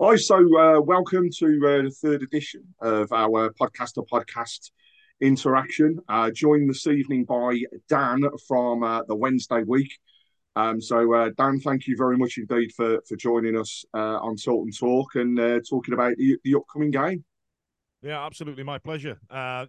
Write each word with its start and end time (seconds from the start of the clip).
Hi, 0.00 0.14
so 0.14 0.36
uh, 0.36 0.80
welcome 0.80 1.28
to 1.38 1.60
uh, 1.66 1.82
the 1.82 1.90
third 1.90 2.22
edition 2.22 2.62
of 2.80 3.10
our 3.10 3.52
podcast 3.54 3.96
podcaster 3.96 4.06
podcast 4.06 4.70
interaction. 5.20 5.98
Uh, 6.08 6.30
joined 6.30 6.70
this 6.70 6.86
evening 6.86 7.24
by 7.24 7.60
Dan 7.88 8.22
from 8.46 8.84
uh, 8.84 9.02
the 9.08 9.16
Wednesday 9.16 9.64
week. 9.64 9.90
Um, 10.54 10.80
so, 10.80 11.12
uh, 11.14 11.30
Dan, 11.36 11.58
thank 11.58 11.88
you 11.88 11.96
very 11.96 12.16
much 12.16 12.38
indeed 12.38 12.70
for 12.76 13.00
for 13.08 13.16
joining 13.16 13.58
us 13.58 13.84
uh, 13.92 14.20
on 14.20 14.38
Salt 14.38 14.66
and 14.66 14.78
Talk 14.78 15.16
and 15.16 15.36
talking 15.68 15.94
about 15.94 16.16
the, 16.16 16.38
the 16.44 16.54
upcoming 16.54 16.92
game. 16.92 17.24
Yeah, 18.00 18.24
absolutely, 18.24 18.62
my 18.62 18.78
pleasure. 18.78 19.18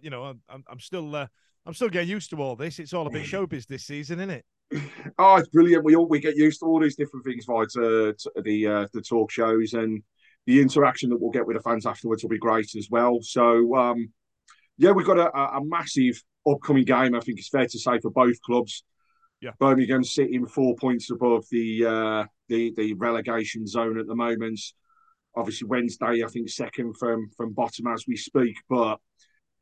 you 0.00 0.10
know, 0.10 0.36
I'm, 0.48 0.62
I'm 0.70 0.78
still 0.78 1.12
I'm 1.12 1.74
still 1.74 1.88
getting 1.88 2.08
used 2.08 2.30
to 2.30 2.36
all 2.36 2.54
this. 2.54 2.78
It's 2.78 2.92
all 2.92 3.08
a 3.08 3.10
bit 3.10 3.26
showbiz 3.26 3.66
this 3.66 3.84
season, 3.84 4.20
isn't 4.20 4.30
it? 4.30 4.44
Oh, 5.18 5.34
it's 5.34 5.48
brilliant. 5.48 5.84
We 5.84 5.96
all 5.96 6.06
we 6.06 6.20
get 6.20 6.36
used 6.36 6.60
to 6.60 6.66
all 6.66 6.78
these 6.78 6.94
different 6.94 7.26
things 7.26 7.46
via 7.46 7.66
to, 7.66 8.14
to 8.16 8.30
the 8.44 8.88
the 8.92 9.02
talk 9.02 9.32
shows 9.32 9.72
and 9.72 10.04
the 10.46 10.60
interaction 10.60 11.10
that 11.10 11.20
we'll 11.20 11.30
get 11.30 11.46
with 11.46 11.56
the 11.56 11.62
fans 11.62 11.86
afterwards 11.86 12.22
will 12.22 12.30
be 12.30 12.38
great 12.38 12.74
as 12.76 12.88
well. 12.90 13.18
So, 13.22 13.74
um, 13.76 14.12
yeah, 14.78 14.92
we've 14.92 15.06
got 15.06 15.18
a, 15.18 15.30
a, 15.36 15.64
massive 15.64 16.22
upcoming 16.48 16.84
game. 16.84 17.14
I 17.14 17.20
think 17.20 17.38
it's 17.38 17.50
fair 17.50 17.66
to 17.66 17.78
say 17.78 17.98
for 18.00 18.10
both 18.10 18.40
clubs. 18.40 18.82
Yeah, 19.40 19.50
Birmingham 19.58 20.04
sitting 20.04 20.46
four 20.46 20.74
points 20.76 21.10
above 21.10 21.44
the 21.50 21.86
uh, 21.86 22.24
the 22.48 22.72
the 22.76 22.94
relegation 22.94 23.66
zone 23.66 23.98
at 23.98 24.06
the 24.06 24.14
moment. 24.14 24.60
Obviously, 25.36 25.68
Wednesday, 25.68 26.24
I 26.24 26.28
think 26.28 26.48
second 26.48 26.96
from 26.98 27.28
from 27.36 27.52
bottom 27.52 27.86
as 27.86 28.04
we 28.06 28.16
speak, 28.16 28.56
but 28.68 28.98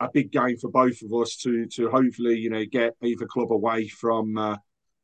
a 0.01 0.09
big 0.13 0.31
game 0.31 0.57
for 0.57 0.71
both 0.71 1.01
of 1.03 1.13
us 1.21 1.37
to 1.37 1.67
to 1.67 1.91
hopefully 1.91 2.39
you 2.39 2.51
know 2.51 2.65
get 2.65 2.95
either 3.03 3.27
club 3.27 3.53
away 3.53 3.89
from 3.89 4.37
uh, 4.37 4.57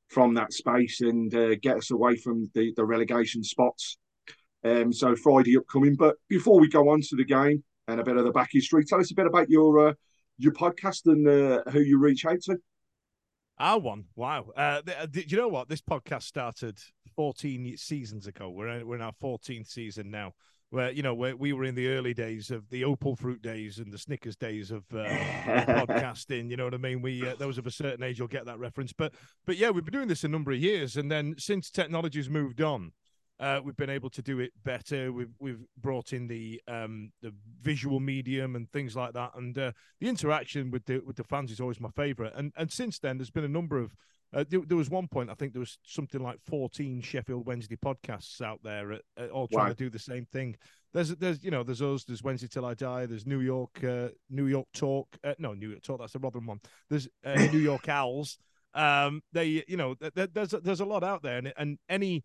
from 0.09 0.35
that 0.35 0.53
space 0.53 1.01
and 1.01 1.35
uh, 1.35 1.55
get 1.57 1.77
us 1.77 1.91
away 1.91 2.17
from 2.17 2.51
the 2.55 2.73
the 2.77 2.85
relegation 2.85 3.43
spots. 3.43 3.99
Um, 4.65 4.93
so 4.93 5.15
Friday 5.15 5.57
upcoming. 5.57 5.95
But 5.95 6.17
before 6.29 6.59
we 6.59 6.69
go 6.69 6.89
on 6.89 7.03
to 7.03 7.17
the 7.17 7.25
game 7.25 7.63
and 7.87 8.01
a 8.01 8.05
bit 8.05 8.17
of 8.17 8.25
the 8.25 8.33
back 8.33 8.49
history, 8.51 8.85
tell 8.85 9.01
us 9.01 9.11
a 9.11 9.15
bit 9.15 9.27
about 9.27 9.51
your 9.51 9.89
uh, 9.89 9.93
your 10.39 10.53
podcast 10.53 11.07
and 11.07 11.29
uh, 11.29 11.63
who 11.71 11.81
you 11.81 11.99
reach 11.99 12.25
out 12.25 12.41
to. 12.43 12.57
Our 13.59 13.79
one, 13.79 14.07
wow! 14.17 14.47
Uh, 14.57 14.81
uh 14.99 15.07
did 15.07 15.31
you 15.31 15.39
know 15.39 15.49
what? 15.49 15.69
This 15.69 15.83
podcast 15.83 16.23
started 16.23 16.79
14 17.15 17.77
seasons 17.77 18.27
ago. 18.27 18.51
We're 18.51 18.69
in, 18.69 18.87
we're 18.87 18.97
in 18.97 19.03
our 19.03 19.13
14th 19.23 19.69
season 19.69 20.11
now. 20.11 20.33
Where 20.71 20.91
you 20.91 21.03
know 21.03 21.15
where 21.15 21.37
we 21.37 21.53
were 21.53 21.63
in 21.63 21.77
the 21.77 21.89
early 21.89 22.15
days 22.15 22.51
of 22.51 22.69
the 22.71 22.85
opal 22.85 23.15
fruit 23.15 23.43
days 23.43 23.79
and 23.79 23.93
the 23.93 23.99
Snickers 23.99 24.35
days 24.35 24.73
of 24.73 24.83
uh, 24.93 25.05
podcasting. 25.45 26.51
You 26.51 26.57
know 26.57 26.65
what 26.65 26.75
I 26.75 26.79
mean? 26.79 27.01
We 27.01 27.25
uh, 27.25 27.37
those 27.39 27.59
of 27.59 27.67
a 27.67 27.71
certain 27.71 28.03
age 28.03 28.21
will 28.21 28.27
get 28.27 28.47
that 28.47 28.59
reference. 28.59 28.93
But 28.93 29.13
but 29.47 29.57
yeah, 29.57 29.71
we've 29.71 29.85
been 29.85 29.93
doing 29.93 30.09
this 30.09 30.25
a 30.25 30.29
number 30.29 30.51
of 30.51 30.59
years, 30.59 30.97
and 30.97 31.13
then 31.13 31.37
since 31.39 31.71
technology's 31.71 32.29
moved 32.29 32.61
on, 32.61 32.91
uh, 33.41 33.61
we've 33.65 33.77
been 33.77 33.91
able 33.91 34.11
to 34.11 34.23
do 34.23 34.39
it 34.39 34.53
better. 34.65 35.13
We've 35.13 35.35
we've 35.41 35.65
brought 35.77 36.13
in 36.13 36.29
the 36.29 36.61
um, 36.69 37.11
the 37.21 37.33
visual 37.61 38.01
medium 38.01 38.55
and 38.55 38.71
things 38.71 38.95
like 38.95 39.13
that, 39.15 39.33
and 39.35 39.57
uh, 39.59 39.73
the 40.01 40.09
interaction 40.09 40.71
with 40.71 40.85
the 40.85 41.01
with 41.01 41.17
the 41.17 41.25
fans 41.25 41.51
is 41.51 41.61
always 41.61 41.81
my 41.81 41.91
favourite. 41.91 42.33
And 42.37 42.53
and 42.57 42.71
since 42.71 42.99
then, 42.99 43.19
there's 43.19 43.31
been 43.31 43.45
a 43.45 43.49
number 43.49 43.79
of. 43.79 43.95
Uh, 44.33 44.45
there, 44.49 44.61
there, 44.67 44.77
was 44.77 44.91
one 44.91 45.07
point 45.07 45.31
I 45.31 45.35
think 45.35 45.53
there 45.53 45.61
was 45.61 45.79
something 45.85 46.21
like 46.21 46.41
14 46.41 47.01
Sheffield 47.03 47.47
Wednesday 47.47 47.77
podcasts 47.77 48.41
out 48.41 48.59
there, 48.65 48.91
at, 48.91 49.03
at 49.17 49.31
all 49.31 49.47
trying 49.47 49.67
wow. 49.67 49.69
to 49.69 49.77
do 49.77 49.89
the 49.89 49.99
same 50.01 50.27
thing. 50.27 50.57
There's 50.93 51.11
there's 51.11 51.45
you 51.45 51.53
know 51.53 51.63
there's 51.63 51.83
us, 51.83 52.03
there's 52.03 52.23
Wednesday 52.23 52.49
till 52.49 52.65
I 52.65 52.75
die, 52.75 53.07
there's 53.07 53.27
New 53.27 53.41
York 53.41 53.85
uh, 53.85 54.09
New 54.31 54.47
York 54.47 54.67
Talk, 54.75 55.09
uh, 55.23 55.35
no 55.39 55.55
New 55.55 55.71
York 55.71 55.83
Talk 55.83 56.01
that's 56.01 56.15
the 56.15 56.19
Rotherham 56.19 56.47
one. 56.47 56.61
There's 56.91 57.09
uh, 57.25 57.35
New 57.53 57.59
York 57.59 57.89
Owls. 57.89 58.39
Um, 58.75 59.23
they 59.33 59.65
you 59.69 59.77
know 59.77 59.95
there's 60.15 60.51
there's 60.51 60.81
a 60.81 60.85
lot 60.85 61.05
out 61.05 61.23
there, 61.23 61.39
and 61.39 61.53
and 61.57 61.79
any 61.89 62.25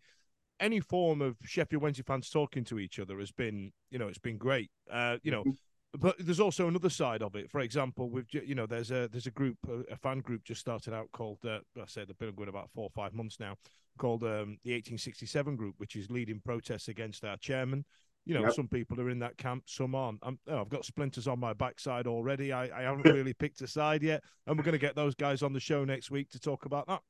any 0.60 0.80
form 0.80 1.20
of 1.22 1.36
Sheffield 1.42 1.82
Wednesday 1.82 2.02
fans 2.02 2.30
talking 2.30 2.64
to 2.64 2.78
each 2.78 2.98
other 2.98 3.18
has 3.18 3.32
been, 3.32 3.72
you 3.90 3.98
know, 3.98 4.08
it's 4.08 4.18
been 4.18 4.38
great. 4.38 4.70
Uh, 4.90 5.16
you 5.22 5.30
know, 5.30 5.42
mm-hmm. 5.42 6.00
but 6.00 6.16
there's 6.18 6.40
also 6.40 6.68
another 6.68 6.90
side 6.90 7.22
of 7.22 7.34
it. 7.34 7.50
For 7.50 7.60
example, 7.60 8.10
with 8.10 8.26
you 8.32 8.54
know, 8.54 8.66
there's 8.66 8.90
a 8.90 9.08
there's 9.08 9.26
a 9.26 9.32
group, 9.32 9.56
a, 9.90 9.96
fan 9.96 10.20
group 10.20 10.44
just 10.44 10.60
started 10.60 10.94
out 10.94 11.10
called, 11.12 11.38
uh, 11.44 11.58
I 11.76 11.84
said 11.86 12.08
they've 12.08 12.18
been 12.18 12.34
going 12.34 12.48
about 12.48 12.70
four 12.70 12.84
or 12.84 12.90
five 12.90 13.14
months 13.14 13.40
now, 13.40 13.56
called 13.98 14.22
um, 14.22 14.58
the 14.62 14.72
1867 14.72 15.56
group, 15.56 15.74
which 15.78 15.96
is 15.96 16.10
leading 16.10 16.40
protests 16.44 16.88
against 16.88 17.24
our 17.24 17.36
chairman. 17.38 17.84
You 18.26 18.34
know, 18.34 18.42
yep. 18.42 18.52
some 18.52 18.68
people 18.68 19.00
are 19.00 19.08
in 19.08 19.18
that 19.20 19.38
camp, 19.38 19.64
some 19.66 19.94
aren't. 19.94 20.20
i 20.22 20.30
have 20.54 20.68
got 20.68 20.84
splinters 20.84 21.26
on 21.26 21.40
my 21.40 21.54
backside 21.54 22.06
already. 22.06 22.52
I, 22.52 22.64
I 22.64 22.82
haven't 22.82 23.04
really 23.12 23.32
picked 23.32 23.62
a 23.62 23.66
side 23.66 24.02
yet, 24.02 24.22
and 24.46 24.58
we're 24.58 24.64
going 24.64 24.72
to 24.72 24.78
get 24.78 24.94
those 24.94 25.14
guys 25.14 25.42
on 25.42 25.54
the 25.54 25.60
show 25.60 25.84
next 25.84 26.10
week 26.10 26.28
to 26.30 26.38
talk 26.38 26.66
about 26.66 26.86
that. 26.86 27.00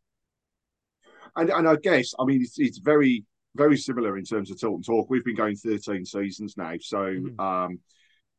And, 1.36 1.50
and 1.50 1.68
I 1.68 1.76
guess, 1.76 2.14
I 2.18 2.24
mean, 2.24 2.42
it's, 2.42 2.58
it's 2.58 2.78
very 2.78 3.24
very 3.56 3.76
similar 3.76 4.16
in 4.16 4.24
terms 4.24 4.50
of 4.50 4.60
Talk 4.60 4.76
and 4.76 4.84
Talk. 4.84 5.10
We've 5.10 5.24
been 5.24 5.36
going 5.36 5.56
13 5.56 6.04
seasons 6.04 6.56
now, 6.56 6.74
so 6.80 6.98
mm-hmm. 6.98 7.40
um, 7.40 7.80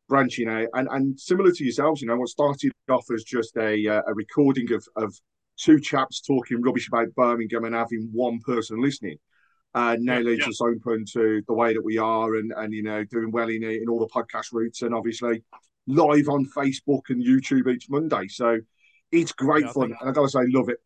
branching 0.07 0.49
out 0.49 0.67
and, 0.73 0.87
and 0.91 1.19
similar 1.19 1.51
to 1.51 1.63
yourselves, 1.63 2.01
you 2.01 2.07
know, 2.07 2.17
what 2.17 2.29
started 2.29 2.71
off 2.89 3.05
as 3.13 3.23
just 3.23 3.55
a, 3.57 3.87
uh, 3.87 4.01
a 4.07 4.13
recording 4.13 4.71
of, 4.73 4.85
of 4.95 5.13
two 5.57 5.79
chaps 5.79 6.21
talking 6.21 6.61
rubbish 6.61 6.87
about 6.87 7.13
Birmingham 7.15 7.65
and 7.65 7.75
having 7.75 8.09
one 8.11 8.39
person 8.39 8.81
listening. 8.81 9.17
Uh, 9.73 9.95
now 9.99 10.17
yeah, 10.17 10.23
leads 10.23 10.41
yeah. 10.41 10.49
us 10.49 10.61
open 10.61 11.05
to 11.13 11.41
the 11.47 11.53
way 11.53 11.73
that 11.73 11.83
we 11.83 11.97
are 11.97 12.35
and, 12.35 12.51
and 12.57 12.73
you 12.73 12.83
know, 12.83 13.03
doing 13.05 13.31
well 13.31 13.49
in, 13.49 13.63
in 13.63 13.85
all 13.89 13.99
the 13.99 14.07
podcast 14.07 14.51
routes 14.51 14.81
and 14.81 14.93
obviously 14.93 15.43
live 15.87 16.27
on 16.27 16.45
Facebook 16.45 17.03
and 17.09 17.25
YouTube 17.25 17.73
each 17.73 17.89
Monday. 17.89 18.27
So 18.27 18.59
it's 19.11 19.31
great 19.31 19.65
yeah, 19.65 19.71
fun. 19.71 19.95
And 19.99 20.09
I 20.09 20.11
gotta 20.11 20.29
say, 20.29 20.41
love 20.47 20.69
it. 20.69 20.79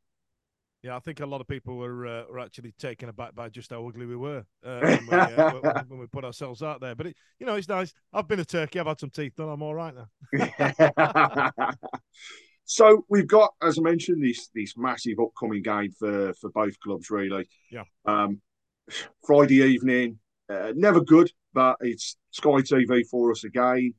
Yeah, 0.85 0.95
I 0.95 0.99
think 0.99 1.19
a 1.19 1.25
lot 1.25 1.41
of 1.41 1.47
people 1.47 1.77
were 1.77 2.05
uh, 2.05 2.23
were 2.29 2.37
actually 2.37 2.71
taken 2.73 3.09
aback 3.09 3.33
by 3.33 3.49
just 3.49 3.71
how 3.71 3.87
ugly 3.87 4.05
we 4.05 4.15
were 4.15 4.45
uh, 4.63 4.79
when, 4.81 5.07
we, 5.07 5.17
uh, 5.17 5.83
when, 5.87 5.99
we, 5.99 6.05
put 6.05 6.23
ourselves 6.23 6.61
out 6.61 6.79
there. 6.79 6.93
But 6.93 7.07
it, 7.07 7.15
you 7.39 7.47
know, 7.47 7.55
it's 7.55 7.67
nice. 7.67 7.91
I've 8.13 8.27
been 8.27 8.39
a 8.39 8.45
turkey. 8.45 8.79
I've 8.79 8.85
had 8.85 8.99
some 8.99 9.09
teeth 9.09 9.33
done. 9.35 9.49
I'm 9.49 9.63
all 9.63 9.73
right 9.73 9.95
now. 9.95 11.49
so 12.65 13.03
we've 13.09 13.25
got, 13.25 13.55
as 13.63 13.79
I 13.79 13.81
mentioned, 13.81 14.23
this 14.23 14.49
this 14.53 14.77
massive 14.77 15.17
upcoming 15.19 15.63
game 15.63 15.89
for 15.89 16.35
for 16.35 16.51
both 16.51 16.79
clubs. 16.79 17.09
Really, 17.09 17.49
yeah. 17.71 17.85
Um, 18.05 18.41
Friday 19.25 19.63
evening, 19.63 20.19
uh, 20.53 20.71
never 20.75 21.01
good, 21.01 21.31
but 21.51 21.77
it's 21.81 22.15
Sky 22.29 22.61
TV 22.61 23.07
for 23.09 23.31
us 23.31 23.43
again. 23.43 23.95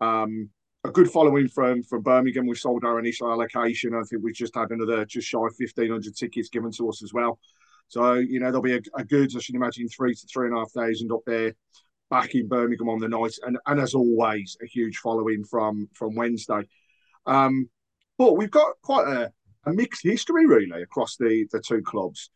Um, 0.00 0.50
a 0.84 0.90
good 0.90 1.10
following 1.10 1.48
from 1.48 1.82
from 1.82 2.02
Birmingham. 2.02 2.46
We 2.46 2.54
sold 2.54 2.84
our 2.84 2.98
initial 2.98 3.30
allocation. 3.30 3.94
I 3.94 4.02
think 4.02 4.22
we've 4.22 4.34
just 4.34 4.54
had 4.54 4.70
another 4.70 5.04
just 5.04 5.28
shy 5.28 5.38
of 5.38 5.54
fifteen 5.56 5.90
hundred 5.90 6.16
tickets 6.16 6.48
given 6.48 6.70
to 6.72 6.88
us 6.88 7.02
as 7.02 7.12
well. 7.12 7.38
So 7.88 8.14
you 8.14 8.40
know 8.40 8.46
there'll 8.46 8.62
be 8.62 8.76
a, 8.76 8.80
a, 8.96 9.04
good, 9.04 9.34
I 9.34 9.40
should 9.40 9.54
imagine, 9.54 9.88
three 9.88 10.14
to 10.14 10.26
three 10.26 10.46
and 10.46 10.56
a 10.56 10.60
half 10.60 10.70
thousand 10.70 11.10
up 11.12 11.22
there 11.26 11.54
back 12.10 12.34
in 12.34 12.48
Birmingham 12.48 12.88
on 12.88 13.00
the 13.00 13.08
night, 13.08 13.34
and 13.44 13.58
and 13.66 13.80
as 13.80 13.94
always, 13.94 14.56
a 14.62 14.66
huge 14.66 14.98
following 14.98 15.44
from 15.44 15.88
from 15.94 16.14
Wednesday. 16.14 16.62
Um, 17.26 17.68
but 18.16 18.36
we've 18.36 18.50
got 18.50 18.74
quite 18.82 19.08
a, 19.08 19.32
a 19.66 19.72
mixed 19.72 20.02
history 20.04 20.46
really 20.46 20.82
across 20.82 21.16
the 21.16 21.46
the 21.50 21.60
two 21.60 21.82
clubs. 21.82 22.30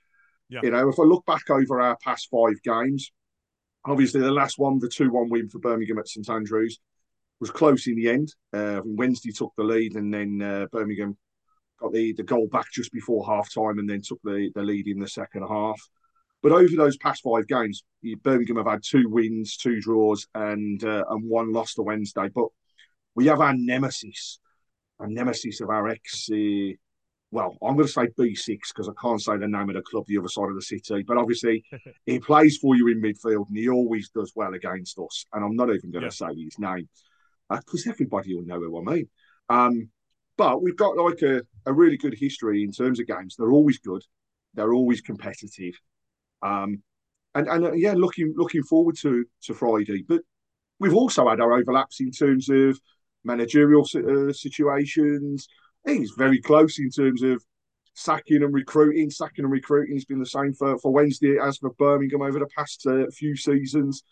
Yeah. 0.48 0.60
You 0.64 0.70
know, 0.70 0.88
if 0.88 0.98
I 0.98 1.04
look 1.04 1.24
back 1.24 1.48
over 1.48 1.80
our 1.80 1.96
past 2.04 2.28
five 2.30 2.60
games, 2.62 3.10
obviously 3.86 4.20
the 4.20 4.30
last 4.30 4.58
one, 4.58 4.78
the 4.80 4.88
two 4.88 5.10
one 5.10 5.30
win 5.30 5.48
for 5.48 5.60
Birmingham 5.60 5.98
at 5.98 6.08
St 6.08 6.28
Andrews 6.28 6.78
was 7.42 7.50
close 7.50 7.88
in 7.88 7.96
the 7.96 8.08
end. 8.08 8.32
Uh, 8.52 8.80
Wednesday 8.84 9.32
took 9.32 9.52
the 9.56 9.64
lead, 9.64 9.96
and 9.96 10.14
then 10.14 10.40
uh, 10.40 10.66
Birmingham 10.70 11.18
got 11.80 11.92
the, 11.92 12.12
the 12.12 12.22
goal 12.22 12.46
back 12.46 12.66
just 12.72 12.92
before 12.92 13.26
half 13.26 13.52
time, 13.52 13.80
and 13.80 13.90
then 13.90 14.00
took 14.00 14.20
the, 14.22 14.52
the 14.54 14.62
lead 14.62 14.86
in 14.86 15.00
the 15.00 15.08
second 15.08 15.42
half. 15.48 15.80
But 16.40 16.52
over 16.52 16.76
those 16.76 16.96
past 16.98 17.24
five 17.24 17.48
games, 17.48 17.82
Birmingham 18.22 18.58
have 18.58 18.68
had 18.68 18.84
two 18.88 19.08
wins, 19.08 19.56
two 19.56 19.80
draws, 19.80 20.24
and 20.36 20.82
uh, 20.84 21.02
and 21.10 21.28
one 21.28 21.52
loss 21.52 21.74
to 21.74 21.82
Wednesday. 21.82 22.28
But 22.32 22.46
we 23.16 23.26
have 23.26 23.40
our 23.40 23.54
nemesis, 23.56 24.38
our 25.00 25.08
nemesis 25.08 25.60
of 25.60 25.68
our 25.68 25.88
ex. 25.88 26.28
Uh, 26.32 26.76
well, 27.32 27.56
I'm 27.60 27.74
going 27.74 27.86
to 27.86 27.92
say 27.92 28.06
B6 28.06 28.58
because 28.68 28.88
I 28.88 28.92
can't 29.00 29.20
say 29.20 29.36
the 29.36 29.48
name 29.48 29.68
of 29.68 29.74
the 29.74 29.82
club 29.82 30.04
the 30.06 30.18
other 30.18 30.28
side 30.28 30.50
of 30.50 30.54
the 30.54 30.62
city. 30.62 31.02
But 31.02 31.16
obviously, 31.16 31.64
he 32.06 32.20
plays 32.20 32.58
for 32.58 32.76
you 32.76 32.88
in 32.88 33.02
midfield 33.02 33.48
and 33.48 33.56
he 33.56 33.68
always 33.68 34.10
does 34.10 34.32
well 34.36 34.54
against 34.54 34.98
us. 34.98 35.24
And 35.32 35.42
I'm 35.42 35.56
not 35.56 35.74
even 35.74 35.90
going 35.90 36.04
yeah. 36.04 36.10
to 36.10 36.14
say 36.14 36.34
his 36.36 36.58
name 36.58 36.88
because 37.58 37.86
uh, 37.86 37.90
everybody 37.90 38.34
will 38.34 38.44
know 38.44 38.60
who 38.60 38.78
I 38.78 38.94
mean. 38.94 39.08
Um, 39.48 39.90
but 40.36 40.62
we've 40.62 40.76
got 40.76 40.96
like 40.96 41.22
a, 41.22 41.42
a 41.66 41.72
really 41.72 41.96
good 41.96 42.14
history 42.18 42.62
in 42.62 42.72
terms 42.72 43.00
of 43.00 43.06
games. 43.06 43.36
They're 43.36 43.52
always 43.52 43.78
good. 43.78 44.02
They're 44.54 44.72
always 44.72 45.00
competitive. 45.00 45.74
Um, 46.42 46.82
and 47.34 47.48
and 47.48 47.64
uh, 47.64 47.72
yeah, 47.72 47.94
looking 47.96 48.34
looking 48.36 48.62
forward 48.62 48.96
to 49.02 49.24
to 49.44 49.54
Friday. 49.54 50.04
But 50.06 50.22
we've 50.78 50.94
also 50.94 51.28
had 51.28 51.40
our 51.40 51.52
overlaps 51.52 52.00
in 52.00 52.10
terms 52.10 52.48
of 52.48 52.78
managerial 53.24 53.82
uh, 53.94 54.32
situations. 54.32 55.46
He's 55.86 56.12
very 56.16 56.40
close 56.40 56.78
in 56.78 56.90
terms 56.90 57.22
of 57.22 57.42
sacking 57.94 58.42
and 58.42 58.52
recruiting. 58.54 59.10
Sacking 59.10 59.44
and 59.44 59.52
recruiting 59.52 59.96
has 59.96 60.04
been 60.04 60.18
the 60.18 60.26
same 60.26 60.54
for, 60.54 60.78
for 60.78 60.92
Wednesday 60.92 61.38
as 61.38 61.58
for 61.58 61.70
Birmingham 61.74 62.22
over 62.22 62.38
the 62.38 62.48
past 62.56 62.86
uh, 62.86 63.06
few 63.10 63.36
seasons. 63.36 64.02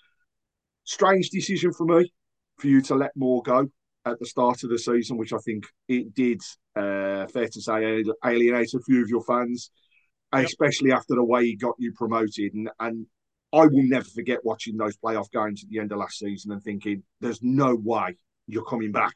Strange 0.85 1.31
decision 1.31 1.73
for 1.73 1.85
me 1.85 2.13
for 2.61 2.67
you 2.67 2.81
to 2.83 2.95
let 2.95 3.17
Moore 3.17 3.43
go 3.43 3.67
at 4.05 4.19
the 4.19 4.27
start 4.27 4.63
of 4.63 4.71
the 4.71 4.79
season, 4.79 5.17
which 5.17 5.33
I 5.33 5.39
think 5.39 5.65
it 5.89 6.15
did, 6.15 6.41
uh, 6.77 7.27
fair 7.27 7.49
to 7.49 7.61
say, 7.61 8.05
alienate 8.25 8.75
a 8.75 8.81
few 8.81 9.03
of 9.03 9.09
your 9.09 9.23
fans, 9.25 9.71
yep. 10.35 10.47
especially 10.47 10.93
after 10.93 11.15
the 11.15 11.25
way 11.25 11.45
he 11.45 11.57
got 11.57 11.75
you 11.79 11.93
promoted. 11.93 12.55
And, 12.55 12.71
and 12.79 13.07
I 13.53 13.67
will 13.67 13.83
never 13.83 14.05
forget 14.05 14.45
watching 14.45 14.77
those 14.77 14.97
playoff 14.97 15.31
games 15.31 15.63
at 15.63 15.71
the 15.71 15.81
end 15.81 15.93
of 15.93 15.99
last 15.99 16.19
season 16.19 16.53
and 16.53 16.63
thinking, 16.63 17.03
"There's 17.21 17.43
no 17.43 17.75
way 17.75 18.17
you're 18.47 18.65
coming 18.65 18.93
back." 18.93 19.15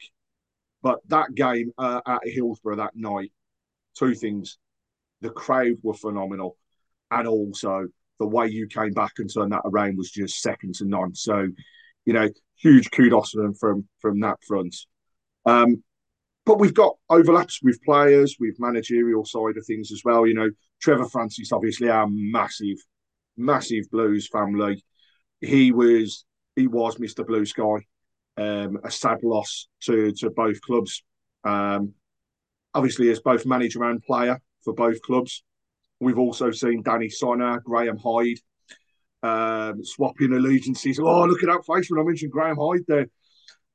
But 0.82 0.98
that 1.08 1.34
game 1.34 1.72
uh, 1.78 2.00
at 2.06 2.20
Hillsborough 2.24 2.76
that 2.76 2.96
night, 2.96 3.32
two 3.96 4.14
things: 4.14 4.58
the 5.20 5.30
crowd 5.30 5.76
were 5.82 5.94
phenomenal, 5.94 6.56
and 7.10 7.28
also 7.28 7.86
the 8.18 8.26
way 8.26 8.48
you 8.48 8.66
came 8.66 8.92
back 8.92 9.12
and 9.18 9.32
turned 9.32 9.52
that 9.52 9.62
around 9.64 9.96
was 9.96 10.10
just 10.10 10.40
second 10.40 10.74
to 10.76 10.84
none. 10.84 11.14
So, 11.14 11.48
you 12.04 12.12
know, 12.12 12.28
huge 12.56 12.90
kudos 12.90 13.32
to 13.32 13.38
them 13.38 13.54
from 13.54 13.88
from 14.00 14.20
that 14.20 14.38
front. 14.46 14.74
Um, 15.46 15.82
but 16.46 16.58
we've 16.58 16.74
got 16.74 16.96
overlaps 17.08 17.60
with 17.62 17.82
players, 17.82 18.36
with 18.38 18.56
managerial 18.58 19.24
side 19.24 19.56
of 19.56 19.66
things 19.66 19.90
as 19.92 20.02
well. 20.04 20.26
You 20.26 20.34
know, 20.34 20.50
Trevor 20.82 21.08
Francis, 21.08 21.52
obviously 21.52 21.88
our 21.88 22.06
massive, 22.10 22.76
massive 23.36 23.84
Blues 23.90 24.28
family. 24.28 24.84
He 25.40 25.72
was 25.72 26.24
he 26.56 26.66
was 26.66 26.96
Mr. 26.96 27.26
Blue 27.26 27.46
Sky. 27.46 27.86
Um, 28.36 28.78
a 28.82 28.90
sad 28.90 29.18
loss 29.22 29.68
to 29.84 30.12
to 30.12 30.30
both 30.30 30.60
clubs. 30.60 31.02
Um, 31.44 31.94
obviously, 32.74 33.10
as 33.10 33.20
both 33.20 33.46
manager 33.46 33.84
and 33.84 34.02
player 34.02 34.40
for 34.64 34.74
both 34.74 35.00
clubs. 35.02 35.42
We've 36.00 36.18
also 36.18 36.50
seen 36.50 36.82
Danny 36.82 37.08
Sonner, 37.08 37.62
Graham 37.62 37.96
Hyde 37.96 38.40
um, 39.24 39.82
swapping 39.82 40.32
allegiances. 40.32 41.00
Oh, 41.00 41.24
look 41.24 41.42
at 41.42 41.48
that 41.48 41.64
face 41.64 41.90
when 41.90 42.00
I 42.00 42.04
mentioned 42.04 42.30
Graham 42.30 42.56
Hyde 42.56 42.84
there. 42.86 43.06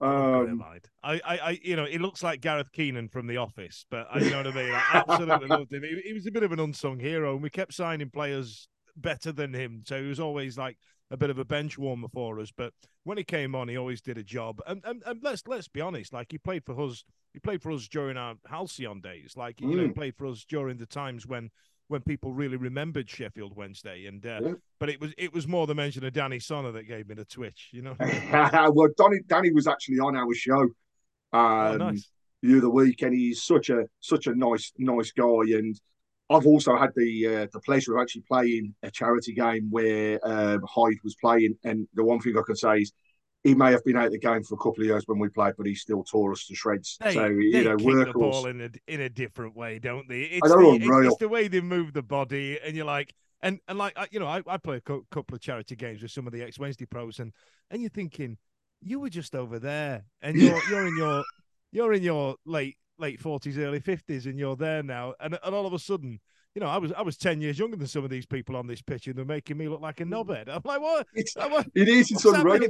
Um, 0.02 0.64
I, 1.04 1.20
I, 1.26 1.38
I, 1.38 1.60
you 1.62 1.76
know, 1.76 1.84
it 1.84 2.00
looks 2.00 2.24
like 2.24 2.40
Gareth 2.40 2.72
Keenan 2.72 3.10
from 3.10 3.28
The 3.28 3.38
Office, 3.38 3.86
but 3.90 4.08
I, 4.10 4.20
you 4.20 4.30
know 4.30 4.38
what 4.38 4.48
I 4.48 4.52
mean. 4.54 4.72
I 4.72 5.04
absolutely 5.08 5.48
loved 5.50 5.74
him. 5.74 5.84
He, 5.84 6.02
he, 6.06 6.14
was 6.14 6.26
a 6.26 6.32
bit 6.32 6.44
of 6.44 6.54
an 6.54 6.60
unsung 6.60 7.00
hero, 7.00 7.34
and 7.34 7.44
we 7.44 7.50
kept 7.50 7.74
signing 7.74 8.10
players 8.10 8.70
better 8.96 9.34
than 9.34 9.54
him, 9.54 9.84
so 9.86 10.02
he 10.02 10.08
was 10.08 10.20
always 10.20 10.58
like 10.58 10.78
a 11.12 11.18
bit 11.18 11.30
of 11.30 11.40
a 11.40 11.44
bench 11.44 11.78
warmer 11.78 12.08
for 12.14 12.40
us. 12.40 12.52
But 12.56 12.72
when 13.04 13.18
he 13.18 13.26
came 13.26 13.56
on, 13.56 13.68
he 13.68 13.78
always 13.78 14.00
did 14.00 14.18
a 14.18 14.24
job. 14.24 14.62
And, 14.68 14.82
and, 14.86 15.04
and 15.06 15.20
let's 15.22 15.46
let's 15.48 15.68
be 15.68 15.82
honest, 15.82 16.14
like 16.14 16.28
he 16.32 16.38
played 16.38 16.64
for 16.64 16.80
us. 16.80 17.04
He 17.34 17.40
played 17.40 17.62
for 17.62 17.72
us 17.72 17.88
during 17.88 18.16
our 18.16 18.36
Halcyon 18.50 19.02
days. 19.02 19.34
Like 19.36 19.58
mm. 19.58 19.70
you 19.70 19.76
know, 19.76 19.84
he 19.84 19.90
mm. 19.90 19.96
played 19.96 20.16
for 20.16 20.28
us 20.28 20.46
during 20.48 20.78
the 20.78 20.86
times 20.86 21.28
when 21.28 21.50
when 21.90 22.02
people 22.02 22.32
really 22.32 22.56
remembered 22.56 23.10
Sheffield 23.10 23.56
Wednesday. 23.56 24.06
And 24.06 24.26
uh, 24.26 24.40
yeah. 24.42 24.54
but 24.80 24.90
it 24.90 25.02
was 25.02 25.14
it 25.18 25.34
was 25.34 25.48
more 25.48 25.68
the 25.68 25.76
mention 25.76 26.06
of 26.06 26.14
Danny 26.14 26.38
Sonner 26.38 26.72
that 26.74 26.88
gave 26.88 27.10
me 27.10 27.16
the 27.16 27.26
twitch. 27.26 27.70
You 27.72 27.82
know. 27.82 27.96
well, 28.00 28.90
Danny 28.98 29.20
Danny 29.28 29.52
was 29.52 29.68
actually 29.68 30.00
on 30.00 30.16
our 30.16 30.34
show. 30.34 30.68
Oh, 31.34 31.40
um, 31.40 31.74
oh, 31.74 31.78
nice. 31.78 32.10
The 32.42 32.58
other 32.58 32.70
week, 32.70 33.02
and 33.02 33.14
he's 33.14 33.44
such 33.44 33.70
a 33.70 33.86
such 34.00 34.28
a 34.28 34.36
nice 34.36 34.72
nice 34.78 35.12
guy. 35.12 35.58
And 35.58 35.80
I've 36.30 36.46
also 36.46 36.78
had 36.78 36.92
the 36.96 37.28
uh, 37.28 37.48
the 37.52 37.60
pleasure 37.60 37.98
of 37.98 38.02
actually 38.02 38.24
playing 38.30 38.76
a 38.84 38.92
charity 38.92 39.34
game 39.34 39.68
where 39.70 40.20
um, 40.24 40.62
Hyde 40.70 41.00
was 41.04 41.16
playing. 41.20 41.56
And 41.64 41.88
the 41.96 42.06
one 42.06 42.20
thing 42.20 42.38
I 42.38 42.44
can 42.46 42.56
say 42.56 42.78
is 42.78 42.94
he 43.44 43.56
may 43.56 43.72
have 43.72 43.84
been 43.86 43.96
out 43.96 44.08
of 44.08 44.12
the 44.12 44.20
game 44.20 44.44
for 44.44 44.56
a 44.56 44.58
couple 44.58 44.82
of 44.82 44.86
years 44.86 45.04
when 45.06 45.18
we 45.18 45.30
played, 45.30 45.54
but 45.58 45.66
he 45.66 45.74
still 45.74 46.04
tore 46.04 46.32
us 46.34 46.46
to 46.48 46.56
shreds. 46.56 46.98
They, 47.00 47.14
so 47.14 47.28
you 47.28 47.64
know, 47.64 47.78
kick 47.78 48.14
the 48.14 48.14
ball 48.14 48.48
in 48.48 48.62
a 48.62 48.70
in 48.88 49.02
a 49.02 49.10
different 49.10 49.56
way, 49.56 49.80
don't 49.80 50.08
they? 50.10 50.22
It's, 50.22 50.48
the, 50.48 50.80
it's, 50.82 51.08
it's, 51.08 51.18
the 51.18 51.30
way 51.30 51.48
they 51.48 51.62
move 51.62 51.94
the 51.94 52.04
body, 52.04 52.60
and 52.64 52.76
you're 52.76 52.86
like, 52.86 53.14
and 53.42 53.60
and 53.68 53.78
like 53.78 53.98
you 54.12 54.20
know, 54.20 54.28
I, 54.28 54.42
I 54.46 54.58
play 54.58 54.78
a 54.78 54.82
couple 54.82 55.36
of 55.36 55.42
charity 55.42 55.76
games 55.76 56.02
with 56.02 56.12
some 56.12 56.28
of 56.28 56.34
the 56.34 56.44
ex 56.44 56.60
Wednesday 56.60 56.86
pros, 56.86 57.20
and 57.20 57.32
and 57.72 57.82
you're 57.82 57.90
thinking, 57.90 58.38
you 58.82 59.00
were 59.00 59.10
just 59.10 59.34
over 59.34 59.58
there, 59.58 60.04
and 60.22 60.36
you're 60.36 60.62
you're 60.70 60.88
in 60.88 60.98
your 60.98 61.24
you're 61.72 61.94
in 61.94 62.04
your 62.04 62.36
late 62.46 62.78
late 62.98 63.22
forties, 63.22 63.58
early 63.58 63.80
fifties, 63.80 64.26
and 64.26 64.38
you're 64.38 64.58
there 64.58 64.84
now, 64.84 65.14
and 65.22 65.40
and 65.44 65.56
all 65.56 65.66
of 65.66 65.74
a 65.74 65.80
sudden 65.80 66.20
you 66.56 66.62
know, 66.62 66.68
I 66.68 66.78
was 66.78 66.92
I 66.92 67.04
was 67.04 67.16
ten 67.16 67.40
years 67.40 67.60
younger 67.60 67.78
than 67.78 67.88
some 67.88 68.04
of 68.04 68.10
these 68.10 68.26
people 68.26 68.58
on 68.58 68.68
this 68.68 68.82
pitch, 68.82 69.08
and 69.08 69.16
they're 69.16 69.24
making 69.24 69.58
me 69.58 69.70
look 69.70 69.82
like 69.82 70.02
a 70.02 70.04
mm. 70.04 70.10
knobhead. 70.10 70.50
I'm 70.50 70.62
like, 70.66 70.82
what? 70.82 71.08
It's, 71.14 71.36
what? 71.36 71.68
It 71.76 71.88
is. 71.88 72.12
It's 72.12 72.26
unreal. 72.26 72.70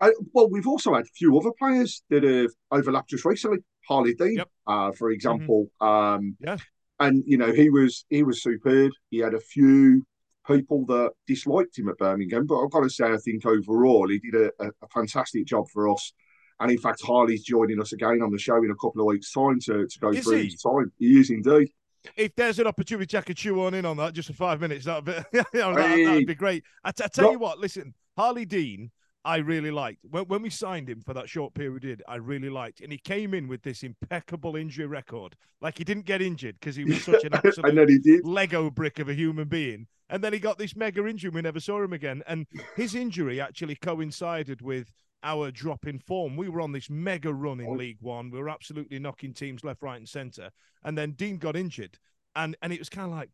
I, 0.00 0.12
well, 0.32 0.48
we've 0.48 0.66
also 0.66 0.94
had 0.94 1.04
a 1.04 1.16
few 1.16 1.36
other 1.38 1.50
players 1.58 2.02
that 2.10 2.22
have 2.22 2.50
overlapped 2.70 3.10
just 3.10 3.24
recently. 3.24 3.58
Harley 3.88 4.14
Dean, 4.14 4.36
yep. 4.36 4.48
uh, 4.66 4.92
for 4.92 5.10
example. 5.10 5.68
Mm-hmm. 5.80 5.86
Um, 5.86 6.36
yeah. 6.40 6.56
And 7.00 7.22
you 7.26 7.38
know 7.38 7.52
he 7.52 7.70
was 7.70 8.04
he 8.08 8.22
was 8.22 8.42
superb. 8.42 8.92
He 9.10 9.18
had 9.18 9.34
a 9.34 9.40
few 9.40 10.04
people 10.46 10.84
that 10.86 11.12
disliked 11.26 11.78
him 11.78 11.88
at 11.88 11.98
Birmingham, 11.98 12.46
but 12.46 12.58
I've 12.58 12.70
got 12.70 12.82
to 12.82 12.90
say 12.90 13.06
I 13.06 13.18
think 13.18 13.46
overall 13.46 14.08
he 14.08 14.18
did 14.18 14.34
a, 14.34 14.64
a, 14.64 14.68
a 14.82 14.88
fantastic 14.92 15.46
job 15.46 15.66
for 15.72 15.88
us. 15.92 16.12
And 16.60 16.72
in 16.72 16.78
fact, 16.78 17.02
Harley's 17.04 17.44
joining 17.44 17.80
us 17.80 17.92
again 17.92 18.20
on 18.20 18.32
the 18.32 18.38
show 18.38 18.56
in 18.56 18.70
a 18.70 18.74
couple 18.74 19.00
of 19.00 19.06
weeks' 19.06 19.32
time 19.32 19.60
to, 19.60 19.86
to 19.86 19.98
go 20.00 20.10
is 20.10 20.24
through 20.24 20.38
he? 20.38 20.44
his 20.46 20.60
time. 20.60 20.90
He 20.98 21.20
is 21.20 21.30
indeed. 21.30 21.70
If 22.16 22.34
there's 22.34 22.58
an 22.58 22.66
opportunity 22.66 23.16
I 23.16 23.20
could 23.20 23.36
chew 23.36 23.62
on 23.62 23.74
in 23.74 23.84
on 23.84 23.96
that 23.98 24.12
just 24.12 24.28
for 24.28 24.34
five 24.34 24.60
minutes, 24.60 24.84
that'd 24.86 25.04
be, 25.04 25.12
you 25.32 25.44
know, 25.54 25.74
that, 25.74 26.14
would 26.14 26.26
be 26.26 26.34
great. 26.34 26.64
I, 26.82 26.90
t- 26.90 27.04
I 27.04 27.08
tell 27.08 27.30
you 27.30 27.38
what, 27.38 27.58
listen, 27.58 27.94
Harley 28.16 28.44
Dean 28.44 28.90
I 29.28 29.36
really 29.36 29.70
liked. 29.70 30.06
When, 30.10 30.24
when 30.24 30.40
we 30.40 30.48
signed 30.48 30.88
him 30.88 31.02
for 31.02 31.12
that 31.12 31.28
short 31.28 31.52
period 31.52 31.74
we 31.74 31.80
did, 31.80 32.02
I 32.08 32.16
really 32.16 32.48
liked. 32.48 32.80
And 32.80 32.90
he 32.90 32.96
came 32.96 33.34
in 33.34 33.46
with 33.46 33.62
this 33.62 33.82
impeccable 33.82 34.56
injury 34.56 34.86
record. 34.86 35.36
Like 35.60 35.76
he 35.76 35.84
didn't 35.84 36.06
get 36.06 36.22
injured 36.22 36.56
because 36.58 36.76
he 36.76 36.84
was 36.84 37.04
such 37.04 37.24
an 37.24 37.34
absolute 37.34 38.24
Lego 38.24 38.70
brick 38.70 38.98
of 38.98 39.10
a 39.10 39.14
human 39.14 39.46
being. 39.46 39.86
And 40.08 40.24
then 40.24 40.32
he 40.32 40.38
got 40.38 40.56
this 40.56 40.74
mega 40.74 41.06
injury. 41.06 41.28
We 41.28 41.42
never 41.42 41.60
saw 41.60 41.82
him 41.82 41.92
again. 41.92 42.22
And 42.26 42.46
his 42.74 42.94
injury 42.94 43.38
actually 43.38 43.74
coincided 43.74 44.62
with 44.62 44.90
our 45.22 45.50
drop 45.50 45.86
in 45.86 45.98
form. 45.98 46.34
We 46.34 46.48
were 46.48 46.62
on 46.62 46.72
this 46.72 46.88
mega 46.88 47.34
run 47.34 47.60
in 47.60 47.66
oh. 47.66 47.72
League 47.72 47.98
One. 48.00 48.30
We 48.30 48.38
were 48.38 48.48
absolutely 48.48 48.98
knocking 48.98 49.34
teams 49.34 49.62
left, 49.62 49.82
right, 49.82 49.98
and 49.98 50.08
centre. 50.08 50.48
And 50.84 50.96
then 50.96 51.10
Dean 51.10 51.36
got 51.36 51.54
injured. 51.54 51.98
And 52.34 52.56
and 52.62 52.72
it 52.72 52.78
was 52.78 52.88
kind 52.88 53.12
of 53.12 53.18
like, 53.18 53.30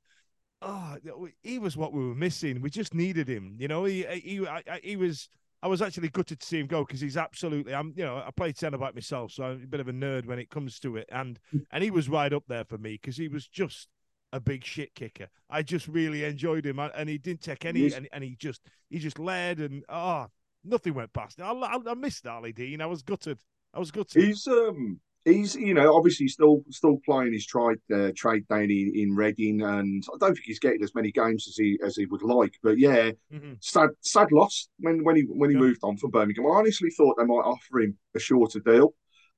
oh, 0.61 0.97
he 1.45 1.61
was 1.61 1.77
what 1.77 1.93
we 1.93 2.05
were 2.05 2.17
missing. 2.17 2.63
We 2.63 2.71
just 2.71 2.95
needed 2.95 3.29
him. 3.29 3.55
You 3.61 3.69
know, 3.69 3.85
he 3.85 4.05
he 4.05 4.45
he 4.83 4.97
was 4.97 5.29
I 5.65 5.67
was 5.67 5.81
actually 5.81 6.11
gutted 6.11 6.41
to 6.41 6.47
see 6.47 6.61
him 6.61 6.67
go 6.67 6.85
because 6.85 7.01
he's 7.01 7.17
absolutely. 7.17 7.75
I'm, 7.75 7.95
you 7.97 8.05
know, 8.05 8.19
I 8.19 8.31
played 8.31 8.59
centre 8.59 8.77
back 8.77 8.95
myself, 8.95 9.33
so 9.33 9.45
I'm 9.45 9.63
a 9.63 9.67
bit 9.67 9.81
of 9.81 9.89
a 9.89 9.95
nerd 9.95 10.27
when 10.27 10.39
it 10.39 10.51
comes 10.51 10.79
to 10.81 10.99
it, 10.99 11.09
and 11.11 11.41
hmm. 11.51 11.61
and 11.71 11.83
he 11.83 11.91
was 11.91 12.07
right 12.07 12.35
up 12.35 12.45
there 12.47 12.65
for 12.65 12.77
me 12.77 12.99
because 13.01 13.17
he 13.17 13.29
was 13.29 13.49
just 13.49 13.89
a 14.35 14.41
big 14.41 14.63
shit 14.63 14.95
kicker. 14.95 15.27
I 15.49 15.63
just 15.63 15.89
really 15.89 16.23
enjoyed 16.25 16.67
him, 16.67 16.79
and 16.79 17.09
he 17.09 17.17
didn't 17.17 17.41
take 17.41 17.65
any, 17.65 17.91
and, 17.95 18.07
and 18.13 18.23
he 18.23 18.37
just 18.37 18.61
he 18.91 18.99
just 18.99 19.19
led, 19.19 19.59
and 19.59 19.83
ah, 19.89 20.27
oh, 20.27 20.31
nothing 20.65 20.93
went 20.93 21.15
past. 21.15 21.41
I, 21.41 21.51
I, 21.51 21.79
I 21.87 21.95
missed 21.95 22.27
Ali 22.27 22.53
Dean. 22.53 22.83
I 22.83 22.87
was 22.87 23.01
gutted. 23.01 23.39
I 23.73 23.79
was 23.79 23.91
gutted. 23.91 24.23
He's 24.23 24.47
um 24.47 25.01
he's 25.25 25.55
you 25.55 25.75
know 25.75 25.95
obviously 25.95 26.29
still 26.29 26.63
still 26.71 26.99
playing 27.05 27.33
his 27.33 27.47
trade 27.47 27.79
uh, 27.93 28.11
trade 28.17 28.47
down 28.49 28.71
in, 28.71 28.93
in 28.95 29.15
Reading, 29.15 29.63
and 29.63 30.05
I 30.13 30.19
don't 30.19 30.35
think 30.35 30.45
he's 30.45 30.59
getting 30.59 30.83
as 30.83 30.95
many 30.95 31.11
games 31.11 31.47
as 31.49 31.57
he 31.57 31.79
as 31.85 31.97
he 31.97 32.07
would 32.07 32.23
like. 32.23 32.55
But 32.63 32.79
yeah, 32.79 33.11
mm-hmm. 33.33 33.55
sad 33.61 33.91
sad 34.01 34.33
loss 34.33 34.69
when 34.79 35.05
when 35.05 35.17
he 35.17 35.23
when 35.23 35.51
he 35.51 35.57
yeah. 35.57 35.63
moved 35.63 35.81
on 35.83 35.97
from 35.97 36.11
Birmingham. 36.11 36.47
I 36.47 36.51
honestly 36.51 36.91
thought 36.91 37.17
they 37.19 37.25
might 37.25 37.35
offer 37.35 37.81
him 37.81 37.97
a 38.15 38.19
shorter 38.19 38.61
deal, 38.61 38.95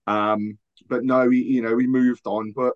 um, 0.07 0.59
but 0.89 1.05
no, 1.05 1.31
he, 1.31 1.43
you 1.43 1.63
know 1.63 1.79
he 1.79 1.87
moved 1.87 2.27
on. 2.27 2.53
But 2.55 2.75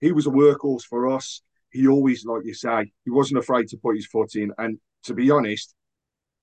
he 0.00 0.12
was 0.12 0.26
a 0.26 0.30
workhorse 0.30 0.82
for 0.82 1.08
us. 1.08 1.42
He 1.70 1.88
always, 1.88 2.24
like 2.26 2.44
you 2.44 2.54
say, 2.54 2.92
he 3.04 3.10
wasn't 3.10 3.38
afraid 3.38 3.68
to 3.68 3.78
put 3.78 3.96
his 3.96 4.06
foot 4.06 4.34
in. 4.34 4.52
And 4.58 4.78
to 5.04 5.14
be 5.14 5.30
honest, 5.30 5.74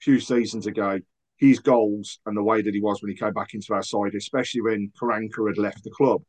a 0.02 0.04
few 0.04 0.20
seasons 0.20 0.66
ago, 0.66 1.00
his 1.40 1.60
goals 1.60 2.20
and 2.26 2.36
the 2.36 2.44
way 2.44 2.62
that 2.62 2.74
he 2.74 2.82
was 2.82 3.02
when 3.02 3.10
he 3.10 3.18
came 3.18 3.34
back 3.34 3.54
into 3.54 3.74
our 3.74 3.82
side, 3.82 4.14
especially 4.14 4.62
when 4.62 4.92
Karanka 5.00 5.48
had 5.48 5.58
left 5.58 5.84
the 5.84 5.90
club, 5.90 6.22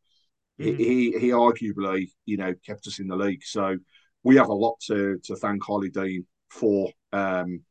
mm. 0.60 0.76
he, 0.76 1.12
he 1.18 1.28
arguably, 1.30 2.10
you 2.26 2.36
know, 2.36 2.54
kept 2.64 2.86
us 2.86 3.00
in 3.00 3.08
the 3.08 3.16
league. 3.16 3.42
So 3.44 3.76
we 4.22 4.36
have 4.36 4.48
a 4.48 4.54
lot 4.54 4.78
to 4.86 5.18
to 5.24 5.36
thank 5.36 5.62
Harley 5.64 5.90
Dean 5.90 6.26
for. 6.48 6.90
Um, 7.12 7.62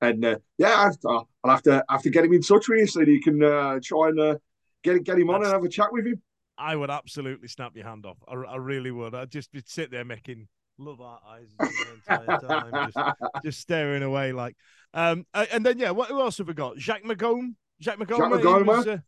and 0.00 0.24
uh, 0.24 0.38
yeah, 0.56 0.90
I'll 1.06 1.28
have 1.44 1.62
to 1.64 1.84
have 1.88 2.02
to 2.02 2.10
get 2.10 2.24
him 2.24 2.32
in 2.32 2.42
touch 2.42 2.68
with 2.68 2.78
you 2.78 2.86
so 2.86 3.00
that 3.00 3.08
you 3.08 3.20
can 3.20 3.42
uh, 3.42 3.80
try 3.82 4.08
and 4.08 4.20
uh, 4.20 4.36
get 4.82 5.02
get 5.04 5.18
him 5.18 5.30
on 5.30 5.40
That's, 5.40 5.52
and 5.52 5.60
have 5.60 5.64
a 5.64 5.68
chat 5.68 5.92
with 5.92 6.06
him. 6.06 6.22
I 6.56 6.74
would 6.74 6.90
absolutely 6.90 7.48
snap 7.48 7.76
your 7.76 7.84
hand 7.84 8.06
off. 8.06 8.18
I, 8.26 8.34
I 8.34 8.56
really 8.56 8.92
would. 8.92 9.14
I'd 9.14 9.30
just 9.30 9.50
sit 9.66 9.90
there 9.90 10.04
making 10.04 10.48
love 10.78 11.00
our 11.00 11.20
eyes 11.28 11.48
the 11.58 11.94
entire 11.94 12.38
time, 12.38 12.90
just, 12.92 13.16
just 13.44 13.60
staring 13.60 14.02
away 14.02 14.32
like. 14.32 14.56
Um, 14.94 15.26
and 15.34 15.64
then 15.64 15.78
yeah, 15.78 15.90
what 15.90 16.08
who 16.08 16.20
else 16.20 16.38
have 16.38 16.48
we 16.48 16.54
got? 16.54 16.78
Jacques 16.78 17.04
Maghoma, 17.04 17.54
Jacques 17.80 17.98
Maghoma, 17.98 18.42
Jacques 18.42 18.42
Maghoma, 18.42 18.94
uh, 18.94 18.98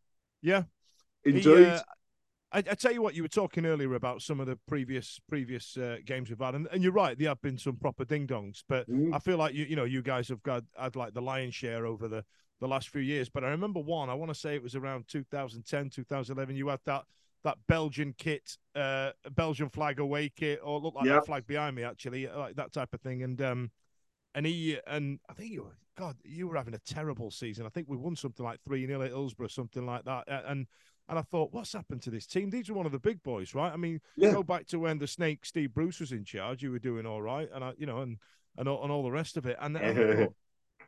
yeah, 0.43 0.65
indeed. 1.25 1.45
He, 1.45 1.65
uh, 1.65 1.81
I, 2.53 2.59
I, 2.59 2.63
tell 2.63 2.93
you 2.93 3.01
what, 3.01 3.15
you 3.15 3.23
were 3.23 3.29
talking 3.29 3.65
earlier 3.65 3.95
about 3.95 4.23
some 4.23 4.41
of 4.41 4.47
the 4.47 4.59
previous 4.69 5.21
previous 5.29 5.77
uh, 5.77 5.99
games 6.05 6.29
we've 6.29 6.39
had, 6.39 6.55
and, 6.55 6.69
and 6.73 6.83
you're 6.83 6.93
right, 6.93 7.19
there 7.19 7.29
have 7.29 7.41
been 7.41 7.59
some 7.59 7.77
proper 7.77 8.05
ding 8.05 8.27
dongs, 8.27 8.63
but 8.69 8.91
mm. 8.91 9.15
I 9.15 9.19
feel 9.19 9.39
like 9.39 9.55
you 9.55 9.65
you 9.65 9.77
know 9.77 9.85
you 9.85 10.03
guys 10.03 10.29
have 10.29 10.43
got 10.43 10.65
had 10.79 10.97
like 10.97 11.15
the 11.15 11.23
lion's 11.23 11.55
share 11.55 11.87
over 11.87 12.09
the 12.09 12.25
the 12.61 12.69
last 12.69 12.91
few 12.91 13.01
years. 13.01 13.29
But 13.29 13.45
I 13.45 13.49
remember 13.49 13.81
one, 13.81 14.11
I 14.11 14.15
want 14.15 14.31
to 14.31 14.39
say 14.39 14.55
it 14.55 14.63
was 14.63 14.75
around 14.75 15.09
2010, 15.09 15.91
2011. 15.91 16.57
You 16.57 16.69
had 16.69 16.81
that 16.85 17.05
that 17.45 17.57
Belgian 17.69 18.15
kit, 18.17 18.57
uh, 18.75 19.11
Belgian 19.31 19.71
flag 19.71 19.99
away 19.99 20.31
kit, 20.35 20.61
or 20.63 20.81
look 20.81 20.95
like 20.95 21.07
yep. 21.07 21.17
that 21.17 21.27
flag 21.27 21.47
behind 21.47 21.77
me 21.77 21.83
actually, 21.83 22.27
like 22.29 22.57
that 22.57 22.73
type 22.73 22.93
of 22.93 23.01
thing. 23.01 23.23
And 23.23 23.41
um, 23.41 23.71
and 24.35 24.47
he 24.47 24.79
and 24.87 25.19
I 25.29 25.35
think 25.35 25.53
you 25.53 25.63
were 25.63 25.77
God, 25.97 26.17
you 26.25 26.49
were 26.49 26.57
having 26.57 26.75
a 26.75 26.79
terrible 26.79 27.31
season. 27.31 27.67
I 27.67 27.69
think 27.69 27.89
we 27.89 27.97
won 27.97 28.17
something 28.17 28.45
like 28.45 28.61
three 28.63 28.87
0 28.87 29.03
at 29.03 29.11
Hillsborough, 29.11 29.49
something 29.49 29.85
like 29.85 30.05
that. 30.05 30.25
And 30.29 30.67
and 31.09 31.19
I 31.19 31.23
thought, 31.23 31.53
what's 31.53 31.73
happened 31.73 32.03
to 32.03 32.11
this 32.11 32.27
team? 32.27 32.51
These 32.51 32.71
are 32.71 32.75
one 32.75 32.87
of 32.87 32.93
the 32.93 32.99
big 33.01 33.23
boys, 33.23 33.55
right? 33.55 33.73
I 33.73 33.77
mean, 33.77 34.01
yeah. 34.17 34.31
go 34.31 34.43
back 34.43 34.67
to 34.69 34.79
when 34.79 34.99
the 34.99 35.09
Snake 35.09 35.45
Steve 35.45 35.75
Bruce 35.75 35.99
was 35.99 36.13
in 36.13 36.25
charge. 36.25 36.63
You 36.63 36.71
were 36.71 36.79
doing 36.79 37.05
all 37.05 37.21
right, 37.21 37.49
and 37.53 37.65
I, 37.65 37.73
you 37.77 37.87
know, 37.87 37.99
and 37.99 38.19
and 38.57 38.69
all, 38.69 38.83
and 38.83 38.93
all 38.93 39.03
the 39.03 39.11
rest 39.11 39.37
of 39.37 39.47
it. 39.47 39.57
And, 39.61 39.77
and 39.79 39.97
thought, 39.97 40.35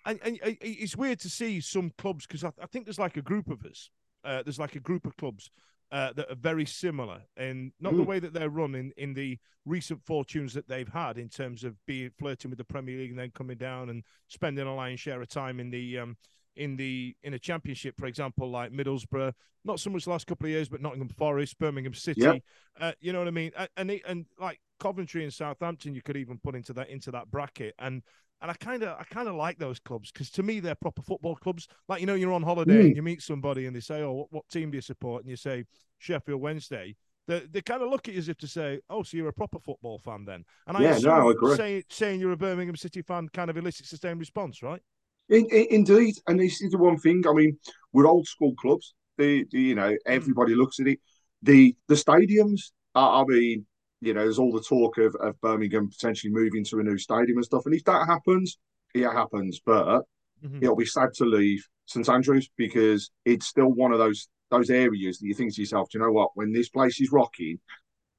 and, 0.07 0.21
and 0.23 0.39
it's 0.43 0.97
weird 0.97 1.21
to 1.21 1.29
see 1.29 1.61
some 1.61 1.93
clubs 1.99 2.27
because 2.27 2.45
I, 2.45 2.53
I, 2.61 2.67
think 2.67 2.87
there's 2.87 2.99
like 2.99 3.17
a 3.17 3.23
group 3.23 3.51
of 3.51 3.65
us. 3.65 3.91
Uh, 4.25 4.43
there's 4.43 4.59
like 4.59 4.77
a 4.77 4.81
group 4.81 5.07
of 5.07 5.17
clubs 5.17 5.51
uh, 5.93 6.11
that 6.15 6.31
are 6.31 6.37
very 6.37 6.65
similar 6.65 7.21
and 7.37 7.71
not 7.79 7.93
mm. 7.93 7.99
the 7.99 8.03
way 8.03 8.19
that 8.19 8.33
they're 8.33 8.49
run 8.49 8.75
in, 8.75 8.93
in 8.97 9.13
the 9.13 9.39
recent 9.67 10.03
fortunes 10.03 10.55
that 10.55 10.67
they've 10.67 10.89
had 10.89 11.19
in 11.19 11.29
terms 11.29 11.65
of 11.65 11.77
being 11.87 12.11
flirting 12.19 12.51
with 12.51 12.57
the 12.57 12.65
Premier 12.65 12.97
League 12.97 13.11
and 13.11 13.19
then 13.19 13.31
coming 13.35 13.59
down 13.59 13.91
and 13.91 14.03
spending 14.29 14.67
a 14.67 14.75
lion's 14.75 15.01
share 15.01 15.21
of 15.21 15.29
time 15.29 15.61
in 15.61 15.71
the 15.71 15.99
um, 15.99 16.17
in 16.57 16.77
the 16.77 17.15
in 17.23 17.35
a 17.35 17.39
championship, 17.39 17.95
for 17.99 18.07
example, 18.07 18.51
like 18.51 18.73
Middlesbrough, 18.73 19.33
not 19.65 19.81
so 19.81 19.91
much 19.91 20.05
the 20.05 20.11
last 20.11 20.27
couple 20.27 20.47
of 20.47 20.51
years, 20.51 20.69
but 20.69 20.81
Nottingham 20.81 21.09
Forest, 21.11 21.59
Birmingham 21.59 21.95
City. 21.95 22.23
Yep. 22.23 22.43
Uh, 22.81 22.93
you 23.01 23.13
know 23.13 23.19
what 23.19 23.29
I 23.29 23.33
mean? 23.33 23.53
And 23.57 23.69
and, 23.77 24.01
and 24.07 24.27
like 24.39 24.61
Coventry 24.81 25.25
and 25.25 25.33
Southampton, 25.33 25.95
you 25.95 26.03
could 26.03 26.17
even 26.17 26.39
put 26.43 26.55
into 26.55 26.73
that 26.73 26.89
into 26.89 27.11
that 27.11 27.31
bracket. 27.31 27.75
And 27.79 28.03
and 28.43 28.51
I 28.51 28.55
kind 28.55 28.83
of 28.83 28.99
I 28.99 29.05
kind 29.05 29.29
of 29.29 29.37
like 29.37 29.59
those 29.59 29.79
clubs 29.79 30.11
because 30.11 30.31
to 30.33 30.43
me 30.43 30.61
they're 30.61 30.75
proper 30.75 31.01
football 31.01 31.37
clubs. 31.37 31.69
Like 31.89 32.01
you 32.01 32.07
know, 32.07 32.15
you're 32.15 32.33
on 32.33 32.43
holiday 32.43 32.83
mm. 32.83 32.87
and 32.87 32.97
you 32.97 33.03
meet 33.03 33.23
somebody 33.23 33.67
and 33.67 33.75
they 33.75 33.81
say, 33.81 34.03
"Oh, 34.03 34.13
what, 34.13 34.27
what 34.33 34.49
team 34.49 34.71
do 34.71 34.77
you 34.77 34.83
support?" 34.83 35.23
and 35.23 35.31
you 35.31 35.37
say 35.37 35.65
Sheffield 35.99 36.41
Wednesday. 36.41 36.97
They, 37.29 37.39
they 37.53 37.63
kind 37.63 37.83
of 37.83 37.89
look 37.89 38.09
at 38.09 38.15
you 38.15 38.19
as 38.19 38.29
if 38.29 38.37
to 38.39 38.49
say, 38.49 38.81
"Oh, 38.91 39.05
so 39.05 39.17
you're 39.17 39.29
a 39.29 39.33
proper 39.33 39.61
football 39.61 39.99
fan 39.99 40.25
then?" 40.25 40.45
And 40.67 40.77
I 40.77 40.83
yeah, 40.83 40.99
no, 40.99 41.29
I 41.29 41.31
agree. 41.31 41.57
Say, 41.57 41.85
saying 41.89 42.21
you're 42.21 42.33
a 42.33 42.37
Birmingham 42.37 42.77
City 42.77 43.01
fan 43.01 43.29
kind 43.33 43.49
of 43.49 43.57
elicits 43.57 43.91
the 43.91 43.97
same 43.97 44.19
response, 44.19 44.63
right? 44.63 44.83
In, 45.29 45.47
in, 45.47 45.67
indeed, 45.71 46.17
and 46.27 46.41
this 46.41 46.61
is 46.61 46.73
the 46.73 46.79
one 46.79 46.99
thing. 46.99 47.23
I 47.29 47.33
mean, 47.33 47.57
we're 47.93 48.09
old 48.09 48.27
school 48.27 48.55
clubs. 48.57 48.95
The, 49.19 49.47
the 49.53 49.61
you 49.61 49.75
know 49.77 49.91
hmm. 49.91 49.97
everybody 50.07 50.57
looks 50.57 50.81
at 50.81 50.89
it. 50.89 50.99
The 51.43 51.77
the 51.87 51.95
stadiums. 51.95 52.73
I 52.95 53.25
mean, 53.27 53.65
you 54.03 54.13
know, 54.13 54.23
there's 54.23 54.41
all 54.41 54.53
the 54.53 54.61
talk 54.61 54.99
of, 54.99 55.15
of 55.21 55.41
Birmingham 55.41 55.89
potentially 55.89 56.33
moving 56.33 56.65
to 56.65 56.81
a 56.81 56.83
new 56.83 56.99
stadium 56.99 57.39
and 57.39 57.45
stuff. 57.45 57.67
And 57.67 57.75
if 57.75 57.85
that 57.85 58.07
happens, 58.07 58.59
it 58.95 59.05
happens. 59.05 59.61
But 59.65 60.03
mm-hmm. 60.45 60.59
it'll 60.61 60.77
be 60.77 60.87
sad 60.87 61.15
to 61.15 61.25
leave 61.25 61.65
St 61.87 62.09
Andrews 62.09 62.51
because 62.57 63.11
it's 63.25 63.47
still 63.47 63.69
one 63.69 63.93
of 63.93 64.01
those 64.01 64.29
those 64.51 64.71
areas 64.71 65.19
that 65.19 65.27
you 65.27 65.35
think 65.35 65.55
to 65.55 65.63
yourself, 65.63 65.89
do 65.89 65.99
you 65.99 66.05
know 66.05 66.13
what, 66.13 66.33
when 66.35 66.53
this 66.53 66.69
place 66.69 67.01
is 67.01 67.11
rocking, 67.11 67.59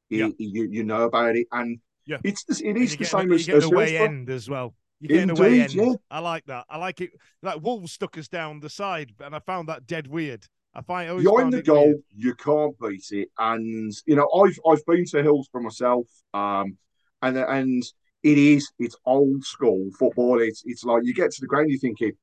yeah. 0.09 0.29
you, 0.39 0.67
you 0.71 0.83
know 0.83 1.03
about 1.03 1.35
it. 1.35 1.45
And 1.51 1.79
yeah. 2.07 2.17
it's 2.23 2.43
it 2.61 2.75
is 2.77 2.97
the 2.97 3.05
same 3.05 3.31
as, 3.33 3.47
as 3.49 3.65
away 3.65 3.97
end 3.97 4.29
as 4.29 4.49
well. 4.49 4.73
You 5.01 5.09
get 5.09 5.17
Indeed, 5.17 5.37
away 5.37 5.61
end. 5.61 5.73
Yeah. 5.73 5.93
I 6.09 6.19
like 6.19 6.45
that. 6.45 6.65
I 6.69 6.77
like 6.77 7.01
it. 7.01 7.11
Like 7.41 7.61
Wolves 7.61 7.91
stuck 7.91 8.17
us 8.17 8.29
down 8.29 8.61
the 8.61 8.69
side, 8.69 9.11
and 9.19 9.35
I 9.35 9.39
found 9.39 9.67
that 9.67 9.85
dead 9.85 10.07
weird. 10.07 10.45
I 10.75 10.81
find 10.81 11.09
always 11.09 11.25
behind 11.25 11.53
the 11.53 11.61
goal, 11.61 11.85
weird. 11.85 12.03
you 12.15 12.35
can't 12.35 12.75
beat 12.79 13.05
it. 13.11 13.29
And 13.37 13.93
you 14.05 14.15
know, 14.15 14.27
I've 14.31 14.59
I've 14.67 14.85
been 14.85 15.05
to 15.05 15.21
Hillsborough 15.21 15.63
myself, 15.63 16.07
um, 16.33 16.77
and 17.21 17.37
and 17.37 17.83
it 18.23 18.37
is 18.37 18.71
it's 18.79 18.95
old 19.05 19.43
school 19.43 19.89
football. 19.99 20.39
It's 20.41 20.63
it's 20.65 20.83
like 20.83 21.03
you 21.03 21.13
get 21.13 21.31
to 21.31 21.41
the 21.41 21.47
ground, 21.47 21.69
you're 21.69 21.79
thinking, 21.79 22.13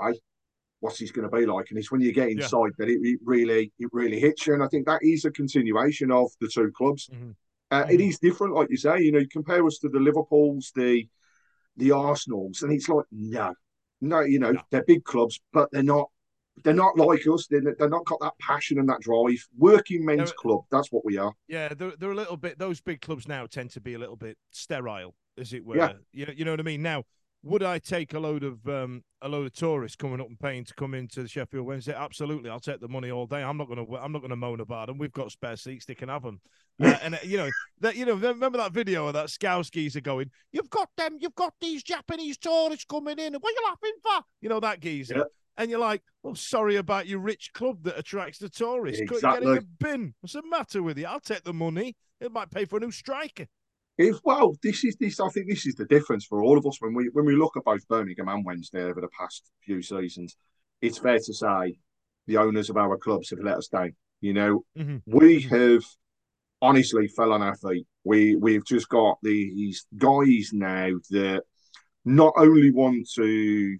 "Hey, 0.00 0.18
what's 0.80 0.98
this 0.98 1.10
going 1.10 1.28
to 1.28 1.36
be 1.36 1.44
like?" 1.44 1.66
And 1.70 1.78
it's 1.78 1.90
when 1.90 2.00
you 2.00 2.12
get 2.12 2.30
inside 2.30 2.72
yeah. 2.78 2.86
that 2.86 2.88
it, 2.88 3.00
it, 3.02 3.20
really 3.24 3.72
it 3.78 3.88
really 3.92 4.20
hits 4.20 4.46
you. 4.46 4.54
And 4.54 4.62
I 4.62 4.68
think 4.68 4.86
that 4.86 5.02
is 5.02 5.24
a 5.24 5.30
continuation 5.30 6.10
of 6.10 6.30
the 6.40 6.48
two 6.48 6.72
clubs. 6.74 7.10
Mm-hmm. 7.12 7.30
Uh, 7.70 7.82
mm-hmm. 7.82 7.90
It 7.90 8.00
is 8.00 8.18
different, 8.18 8.54
like 8.54 8.70
you 8.70 8.76
say. 8.76 9.00
You 9.00 9.12
know, 9.12 9.18
you 9.18 9.28
compare 9.28 9.66
us 9.66 9.78
to 9.78 9.88
the 9.88 10.00
Liverpools, 10.00 10.72
the 10.74 11.06
the 11.76 11.92
Arsenals, 11.92 12.62
and 12.62 12.72
it's 12.72 12.88
like 12.88 13.04
no, 13.12 13.52
no, 14.00 14.20
you 14.20 14.38
know, 14.38 14.52
no. 14.52 14.60
they're 14.70 14.84
big 14.84 15.04
clubs, 15.04 15.40
but 15.52 15.68
they're 15.72 15.82
not. 15.82 16.08
They're 16.64 16.74
not 16.74 16.96
like 16.96 17.26
us. 17.26 17.46
They're, 17.46 17.74
they're 17.78 17.88
not 17.88 18.04
got 18.06 18.20
that 18.20 18.34
passion 18.40 18.78
and 18.78 18.88
that 18.88 19.00
drive. 19.00 19.46
Working 19.56 20.04
men's 20.04 20.30
they're, 20.30 20.36
club. 20.36 20.60
That's 20.70 20.90
what 20.92 21.04
we 21.04 21.18
are. 21.18 21.32
Yeah, 21.46 21.68
they're, 21.74 21.92
they're 21.98 22.12
a 22.12 22.16
little 22.16 22.36
bit. 22.36 22.58
Those 22.58 22.80
big 22.80 23.00
clubs 23.00 23.28
now 23.28 23.46
tend 23.46 23.70
to 23.72 23.80
be 23.80 23.94
a 23.94 23.98
little 23.98 24.16
bit 24.16 24.36
sterile, 24.50 25.14
as 25.38 25.52
it 25.52 25.64
were. 25.64 25.76
Yeah. 25.76 25.92
You 26.12 26.26
know, 26.26 26.32
you 26.36 26.44
know 26.44 26.52
what 26.52 26.60
I 26.60 26.64
mean. 26.64 26.82
Now, 26.82 27.04
would 27.42 27.62
I 27.62 27.78
take 27.78 28.14
a 28.14 28.18
load 28.18 28.42
of 28.42 28.66
um, 28.66 29.02
a 29.22 29.28
load 29.28 29.46
of 29.46 29.52
tourists 29.52 29.96
coming 29.96 30.20
up 30.20 30.28
and 30.28 30.38
paying 30.38 30.64
to 30.64 30.74
come 30.74 30.94
into 30.94 31.22
the 31.22 31.28
Sheffield 31.28 31.66
Wednesday? 31.66 31.94
Absolutely, 31.94 32.50
I'll 32.50 32.60
take 32.60 32.80
the 32.80 32.88
money 32.88 33.10
all 33.10 33.26
day. 33.26 33.42
I'm 33.42 33.56
not 33.56 33.68
going 33.68 33.84
to 33.84 33.96
I'm 33.96 34.12
not 34.12 34.20
going 34.20 34.30
to 34.30 34.36
moan 34.36 34.60
about 34.60 34.88
them. 34.88 34.98
We've 34.98 35.12
got 35.12 35.30
spare 35.30 35.56
seats; 35.56 35.86
they 35.86 35.94
can 35.94 36.08
have 36.08 36.22
them. 36.22 36.40
Uh, 36.80 36.96
and 37.02 37.16
uh, 37.16 37.18
you 37.24 37.36
know 37.36 37.50
that 37.80 37.96
you 37.96 38.06
know 38.06 38.14
remember 38.14 38.56
that 38.56 38.70
video 38.70 39.08
of 39.08 39.12
that 39.12 39.28
scouse 39.30 39.68
are 39.74 40.00
going, 40.00 40.30
"You've 40.52 40.70
got 40.70 40.88
them, 40.96 41.16
you've 41.18 41.34
got 41.34 41.52
these 41.60 41.82
Japanese 41.82 42.38
tourists 42.38 42.84
coming 42.84 43.18
in. 43.18 43.34
What 43.34 43.50
are 43.50 43.50
you 43.50 43.66
laughing 43.66 43.94
for?" 44.00 44.24
You 44.40 44.48
know 44.48 44.60
that 44.60 44.78
geezer. 44.78 45.16
Yeah. 45.16 45.22
And 45.58 45.70
you're 45.70 45.80
like, 45.80 46.02
well, 46.22 46.36
sorry 46.36 46.76
about 46.76 47.08
your 47.08 47.18
rich 47.18 47.50
club 47.52 47.82
that 47.82 47.98
attracts 47.98 48.38
the 48.38 48.48
tourists. 48.48 49.02
Exactly. 49.02 49.20
Couldn't 49.20 49.42
get 49.42 49.50
in 49.50 49.58
a 49.58 49.84
bin. 49.84 50.14
What's 50.20 50.34
the 50.34 50.42
matter 50.48 50.82
with 50.82 50.96
you? 50.96 51.06
I'll 51.06 51.18
take 51.18 51.42
the 51.42 51.52
money. 51.52 51.96
It 52.20 52.32
might 52.32 52.50
pay 52.50 52.64
for 52.64 52.76
a 52.76 52.80
new 52.80 52.92
striker. 52.92 53.46
If 53.98 54.20
well, 54.22 54.54
this 54.62 54.84
is 54.84 54.96
this. 55.00 55.18
I 55.18 55.28
think 55.30 55.48
this 55.48 55.66
is 55.66 55.74
the 55.74 55.84
difference 55.84 56.24
for 56.24 56.42
all 56.42 56.56
of 56.56 56.64
us 56.64 56.80
when 56.80 56.94
we 56.94 57.10
when 57.12 57.26
we 57.26 57.34
look 57.34 57.56
at 57.56 57.64
both 57.64 57.86
Birmingham 57.88 58.28
and 58.28 58.44
Wednesday 58.44 58.82
over 58.82 59.00
the 59.00 59.08
past 59.18 59.50
few 59.64 59.82
seasons. 59.82 60.36
It's 60.80 60.98
fair 60.98 61.18
to 61.18 61.34
say 61.34 61.80
the 62.28 62.36
owners 62.36 62.70
of 62.70 62.76
our 62.76 62.96
clubs 62.96 63.30
have 63.30 63.40
let 63.42 63.56
us 63.56 63.66
down. 63.66 63.96
You 64.20 64.34
know, 64.34 64.64
mm-hmm. 64.78 64.98
we 65.06 65.40
have 65.42 65.82
honestly 66.62 67.08
fell 67.08 67.32
on 67.32 67.42
our 67.42 67.56
feet. 67.56 67.88
We 68.04 68.36
we've 68.36 68.64
just 68.64 68.88
got 68.88 69.18
these 69.24 69.84
guys 69.96 70.50
now 70.52 70.90
that 71.10 71.42
not 72.04 72.34
only 72.36 72.70
want 72.70 73.08
to 73.16 73.78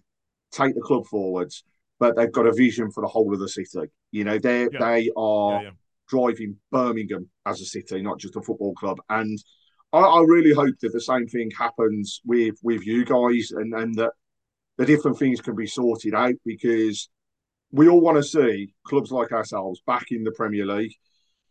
take 0.52 0.74
the 0.74 0.80
club 0.80 1.06
forwards, 1.06 1.64
but 1.98 2.16
they've 2.16 2.32
got 2.32 2.46
a 2.46 2.52
vision 2.52 2.90
for 2.90 3.02
the 3.02 3.08
whole 3.08 3.32
of 3.32 3.40
the 3.40 3.48
city. 3.48 3.90
You 4.10 4.24
know, 4.24 4.38
they 4.38 4.62
yeah. 4.62 4.78
they 4.78 5.10
are 5.16 5.52
yeah, 5.52 5.62
yeah. 5.62 5.70
driving 6.08 6.56
Birmingham 6.70 7.28
as 7.46 7.60
a 7.60 7.66
city, 7.66 8.02
not 8.02 8.18
just 8.18 8.36
a 8.36 8.42
football 8.42 8.74
club, 8.74 8.98
and 9.08 9.38
I, 9.92 9.98
I, 9.98 10.22
really 10.22 10.52
hope 10.52 10.74
that 10.80 10.92
the 10.92 11.00
same 11.00 11.26
thing 11.26 11.50
happens 11.56 12.20
with 12.24 12.56
with 12.62 12.86
you 12.86 13.04
guys, 13.04 13.50
and 13.52 13.74
and 13.74 13.94
that 13.96 14.12
the 14.76 14.86
different 14.86 15.18
things 15.18 15.40
can 15.40 15.56
be 15.56 15.66
sorted 15.66 16.14
out 16.14 16.34
because 16.44 17.08
we 17.72 17.88
all 17.88 18.00
want 18.00 18.16
to 18.16 18.22
see 18.22 18.72
clubs 18.84 19.10
like 19.10 19.32
ourselves 19.32 19.82
back 19.86 20.06
in 20.10 20.24
the 20.24 20.32
Premier 20.32 20.64
League. 20.64 20.94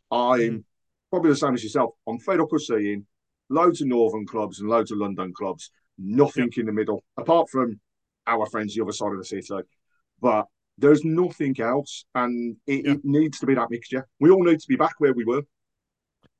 I'm 0.09 0.39
mm. 0.39 0.63
probably 1.09 1.31
the 1.31 1.37
same 1.37 1.53
as 1.53 1.63
yourself. 1.63 1.91
I'm 2.07 2.19
fed 2.19 2.39
up 2.39 2.51
of 2.51 2.63
seeing 2.63 3.05
loads 3.49 3.81
of 3.81 3.87
northern 3.87 4.25
clubs 4.25 4.59
and 4.59 4.69
loads 4.69 4.91
of 4.91 4.97
London 4.97 5.33
clubs, 5.33 5.69
nothing 5.97 6.49
yep. 6.51 6.57
in 6.57 6.65
the 6.65 6.71
middle, 6.71 7.03
apart 7.17 7.49
from 7.49 7.79
our 8.27 8.45
friends 8.47 8.75
the 8.75 8.83
other 8.83 8.91
side 8.91 9.13
of 9.13 9.17
the 9.17 9.25
city. 9.25 9.47
But 10.21 10.45
there's 10.77 11.03
nothing 11.03 11.55
else, 11.59 12.05
and 12.13 12.55
it, 12.67 12.85
yep. 12.85 12.97
it 12.97 13.01
needs 13.03 13.39
to 13.39 13.45
be 13.45 13.55
that 13.55 13.71
mixture. 13.71 14.07
We 14.19 14.29
all 14.29 14.43
need 14.43 14.59
to 14.59 14.67
be 14.67 14.75
back 14.75 14.95
where 14.99 15.13
we 15.13 15.25
were. 15.25 15.41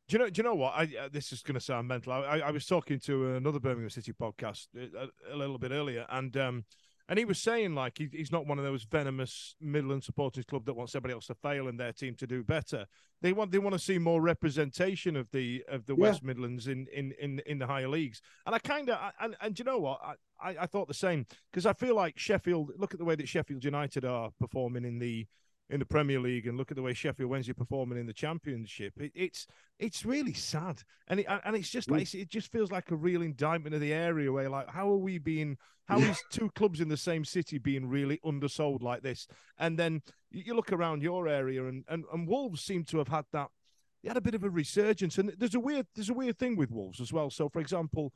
Do 0.07 0.13
you 0.15 0.19
know? 0.19 0.29
Do 0.29 0.39
you 0.39 0.43
know 0.43 0.55
what? 0.55 0.73
I, 0.75 0.83
uh, 0.83 1.09
this 1.11 1.33
is 1.33 1.41
going 1.41 1.55
to 1.55 1.59
sound 1.59 1.87
mental. 1.87 2.13
I, 2.13 2.39
I, 2.39 2.51
was 2.51 2.65
talking 2.65 2.99
to 3.01 3.35
another 3.35 3.59
Birmingham 3.59 3.89
City 3.89 4.13
podcast 4.13 4.67
a, 4.75 5.03
uh, 5.03 5.07
a, 5.33 5.35
little 5.35 5.57
bit 5.57 5.71
earlier, 5.71 6.05
and 6.09 6.35
um, 6.37 6.65
and 7.09 7.17
he 7.17 7.25
was 7.25 7.39
saying 7.39 7.73
like 7.73 7.97
he, 7.97 8.09
he's 8.11 8.31
not 8.31 8.45
one 8.45 8.57
of 8.57 8.65
those 8.65 8.83
venomous 8.83 9.55
Midland 9.61 10.03
supporters 10.03 10.45
club 10.45 10.65
that 10.65 10.73
wants 10.75 10.93
everybody 10.93 11.13
else 11.13 11.27
to 11.27 11.35
fail 11.35 11.67
and 11.67 11.79
their 11.79 11.93
team 11.93 12.15
to 12.15 12.27
do 12.27 12.43
better. 12.43 12.85
They 13.21 13.33
want 13.33 13.51
they 13.51 13.59
want 13.59 13.73
to 13.73 13.79
see 13.79 13.97
more 13.97 14.21
representation 14.21 15.15
of 15.15 15.29
the 15.31 15.63
of 15.69 15.85
the 15.85 15.95
yeah. 15.95 16.01
West 16.01 16.23
Midlands 16.23 16.67
in 16.67 16.87
in 16.93 17.13
in 17.19 17.41
in 17.45 17.59
the 17.59 17.67
higher 17.67 17.87
leagues. 17.87 18.21
And 18.45 18.53
I 18.53 18.59
kind 18.59 18.89
of 18.89 18.99
and 19.21 19.35
and 19.41 19.57
you 19.57 19.65
know 19.65 19.79
what? 19.79 20.01
I, 20.03 20.49
I, 20.49 20.63
I 20.63 20.65
thought 20.65 20.87
the 20.87 20.93
same 20.93 21.25
because 21.51 21.65
I 21.65 21.73
feel 21.73 21.95
like 21.95 22.19
Sheffield. 22.19 22.71
Look 22.77 22.93
at 22.93 22.99
the 22.99 23.05
way 23.05 23.15
that 23.15 23.27
Sheffield 23.27 23.63
United 23.63 24.03
are 24.03 24.31
performing 24.39 24.85
in 24.85 24.99
the 24.99 25.27
in 25.69 25.79
the 25.79 25.85
Premier 25.85 26.19
League 26.19 26.47
and 26.47 26.57
look 26.57 26.71
at 26.71 26.77
the 26.77 26.83
way 26.83 26.93
Sheffield 26.93 27.29
Wednesday 27.29 27.53
performing 27.53 27.99
in 27.99 28.07
the 28.07 28.13
Championship, 28.13 28.93
it, 28.99 29.11
it's 29.13 29.47
it's 29.79 30.05
really 30.05 30.33
sad, 30.33 30.81
and 31.07 31.19
it, 31.19 31.25
and 31.45 31.55
it's 31.55 31.69
just 31.69 31.91
like 31.91 32.03
mm. 32.03 32.21
it 32.21 32.29
just 32.29 32.51
feels 32.51 32.71
like 32.71 32.91
a 32.91 32.95
real 32.95 33.21
indictment 33.21 33.75
of 33.75 33.81
the 33.81 33.93
area 33.93 34.31
where 34.31 34.49
like 34.49 34.69
how 34.69 34.89
are 34.89 34.97
we 34.97 35.17
being 35.17 35.57
how 35.87 35.99
is 35.99 36.21
two 36.31 36.49
clubs 36.55 36.81
in 36.81 36.89
the 36.89 36.97
same 36.97 37.23
city 37.23 37.57
being 37.57 37.87
really 37.87 38.19
undersold 38.25 38.83
like 38.83 39.03
this? 39.03 39.27
And 39.57 39.77
then 39.77 40.01
you 40.31 40.53
look 40.53 40.71
around 40.71 41.01
your 41.01 41.27
area, 41.27 41.65
and 41.65 41.83
and, 41.89 42.05
and 42.13 42.27
Wolves 42.27 42.61
seem 42.61 42.83
to 42.85 42.97
have 42.97 43.09
had 43.09 43.25
that. 43.33 43.49
They 44.03 44.09
had 44.09 44.17
a 44.17 44.21
bit 44.21 44.35
of 44.35 44.43
a 44.43 44.49
resurgence, 44.49 45.17
and 45.17 45.33
there's 45.37 45.55
a 45.55 45.59
weird 45.59 45.87
there's 45.95 46.09
a 46.09 46.13
weird 46.13 46.37
thing 46.37 46.55
with 46.55 46.71
Wolves 46.71 47.01
as 47.01 47.11
well. 47.11 47.29
So, 47.29 47.49
for 47.49 47.59
example, 47.59 48.13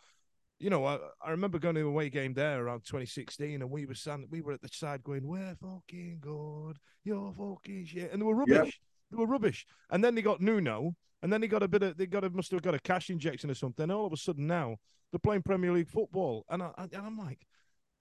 you 0.62 0.70
know, 0.70 0.86
I, 0.86 1.00
I 1.26 1.32
remember 1.32 1.58
going 1.60 1.76
to 1.76 1.82
a 1.82 1.86
away 1.86 2.10
game 2.10 2.34
there 2.34 2.64
around 2.64 2.86
2016, 2.86 3.62
and 3.62 3.72
we 3.72 3.86
were 3.86 3.96
standing, 3.96 4.30
we 4.30 4.42
were 4.42 4.54
at 4.54 4.62
the 4.62 4.70
side 4.72 5.04
going, 5.04 5.28
"We're 5.28 5.56
fucking 5.56 6.20
good, 6.22 6.78
you're 7.04 7.34
fucking 7.34 7.86
shit," 7.86 8.12
and 8.12 8.22
they 8.22 8.26
were 8.26 8.36
rubbish. 8.36 8.56
Yep. 8.56 8.74
They 9.12 9.18
were 9.18 9.26
rubbish. 9.26 9.66
And 9.90 10.04
then 10.04 10.16
they 10.16 10.22
got 10.22 10.40
Nuno, 10.40 10.96
and 11.22 11.34
then 11.34 11.42
they 11.42 11.48
got 11.48 11.64
a 11.64 11.68
bit 11.68 11.84
of, 11.84 11.98
they 11.98 12.06
got 12.06 12.24
a, 12.24 12.30
must 12.30 12.52
have 12.52 12.62
got 12.62 12.76
a 12.76 12.80
cash 12.80 13.10
injection 13.10 13.50
or 13.50 13.56
something. 13.56 13.84
And 13.84 13.92
all 13.92 14.06
of 14.06 14.14
a 14.14 14.18
sudden 14.18 14.48
now 14.48 14.78
they're 15.12 15.20
playing 15.20 15.42
Premier 15.42 15.74
League 15.74 15.90
football, 15.90 16.46
and 16.50 16.62
I, 16.62 16.72
and 16.78 16.96
I'm 16.96 17.18
like, 17.18 17.46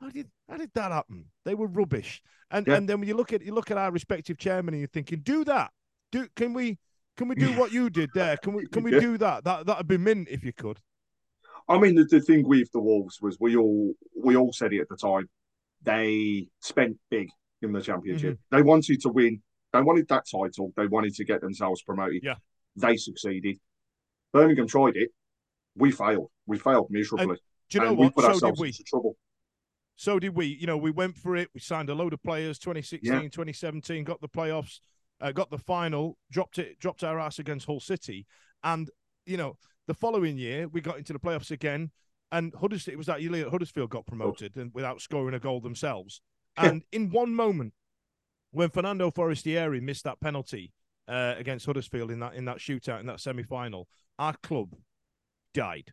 how 0.01 0.11
did 0.11 0.31
how 0.49 0.59
did 0.59 0.71
that 0.75 0.93
happen? 0.93 1.27
They 1.45 1.55
were 1.55 1.67
rubbish. 1.67 2.23
And 2.51 2.69
and 2.69 2.89
then 2.89 3.01
when 3.01 3.09
you 3.09 3.17
look 3.17 3.33
at 3.33 3.43
you 3.43 3.55
look 3.55 3.71
at 3.71 3.79
our 3.79 3.91
respective 3.91 4.39
chairman, 4.39 4.75
and 4.75 4.81
you're 4.81 4.89
thinking, 4.89 5.21
do 5.21 5.45
that. 5.45 5.71
Do 6.13 6.29
can 6.37 6.53
we 6.53 6.79
can 7.17 7.29
we 7.29 7.35
do 7.37 7.53
what 7.59 7.73
you 7.73 7.91
did 7.91 8.11
there? 8.15 8.37
Can 8.37 8.53
we 8.53 8.67
can 8.67 8.83
we 8.83 8.91
do 8.91 9.17
that? 9.19 9.45
That 9.45 9.67
that'd 9.67 9.89
be 9.89 9.99
mint 9.99 10.29
if 10.31 10.45
you 10.45 10.53
could. 10.53 10.79
I 11.69 11.79
mean, 11.79 11.95
the, 11.95 12.05
the 12.05 12.21
thing 12.21 12.47
with 12.47 12.71
the 12.73 12.81
Wolves 12.81 13.19
was 13.21 13.37
we 13.41 13.57
all 13.57 13.93
we 14.17 14.37
all 14.37 14.53
said 14.53 14.73
it 14.73 14.81
at 14.81 14.89
the 14.89 14.97
time. 14.97 15.29
They 15.83 16.49
spent 16.61 16.99
big 17.11 17.29
in 17.63 17.73
the 17.73 17.81
championship. 17.81 18.35
Mm-hmm. 18.35 18.57
They 18.57 18.63
wanted 18.63 19.01
to 19.03 19.09
win. 19.09 19.43
They 19.73 19.81
wanted 19.81 20.09
that 20.09 20.25
title. 20.31 20.73
They 20.77 20.87
wanted 20.87 21.15
to 21.15 21.25
get 21.25 21.41
themselves 21.41 21.83
promoted. 21.83 22.23
Yeah, 22.23 22.35
they 22.77 22.97
succeeded. 22.97 23.59
Birmingham 24.33 24.67
tried 24.69 24.97
it. 24.97 25.11
We 25.77 25.91
failed. 25.91 26.31
We 26.47 26.59
failed 26.59 26.89
miserably. 26.91 27.25
And 27.25 27.39
do 27.71 27.79
you 27.79 27.85
know 27.85 27.91
and 27.91 27.99
what? 27.99 28.05
We 28.07 28.11
put 28.11 28.25
so 28.25 28.31
ourselves 28.31 28.61
into 28.61 28.83
trouble. 28.85 29.17
so 29.97 30.19
did 30.19 30.35
we. 30.35 30.47
You 30.47 30.67
know, 30.67 30.77
we 30.77 30.91
went 30.91 31.17
for 31.17 31.37
it. 31.37 31.49
We 31.55 31.61
signed 31.61 31.89
a 31.89 31.95
load 31.95 32.13
of 32.13 32.23
players. 32.23 32.59
2016, 32.59 33.13
Yeah. 33.13 33.21
2017, 33.21 34.05
got 34.05 34.21
the 34.21 34.29
playoffs, 34.29 34.81
uh, 35.21 35.33
got 35.33 35.51
the 35.51 35.59
final, 35.59 36.19
dropped 36.31 36.59
it, 36.59 36.79
dropped 36.79 37.05
our 37.05 37.19
ass 37.19 37.39
against 37.39 37.67
Hull 37.67 37.81
City, 37.81 38.27
and 38.65 38.91
you 39.27 39.37
know, 39.37 39.57
the 39.91 39.95
following 39.95 40.39
year 40.39 40.69
we 40.69 40.81
got 40.81 40.99
into 40.99 41.13
the 41.13 41.19
playoffs 41.19 41.51
again, 41.51 41.91
and 42.31 42.55
Huddersfield. 42.55 42.93
It 42.93 42.97
was 42.97 43.09
that 43.09 43.23
year 43.23 43.33
that 43.33 43.51
Huddersfield 43.51 43.91
got 43.91 44.07
promoted, 44.07 44.55
and 44.55 44.73
without 44.73 45.01
scoring 45.01 45.35
a 45.35 45.41
goal 45.41 45.61
themselves. 45.61 46.21
And 46.57 46.85
in 46.93 47.11
one 47.11 47.35
moment, 47.35 47.75
when 48.53 48.71
Fernando 48.71 49.11
Forestieri 49.11 49.81
missed 49.81 50.05
that 50.05 50.21
penalty 50.21 50.73
uh, 51.09 51.35
against 51.37 51.67
Huddersfield 51.67 52.13
in 52.13 52.21
that 52.21 52.35
in 52.35 52.45
that 52.45 52.59
shootout 52.59 53.01
in 53.01 53.07
that 53.07 53.19
semi 53.19 53.43
final, 53.43 53.89
our 54.17 54.37
club 54.45 54.77
died. 55.55 55.93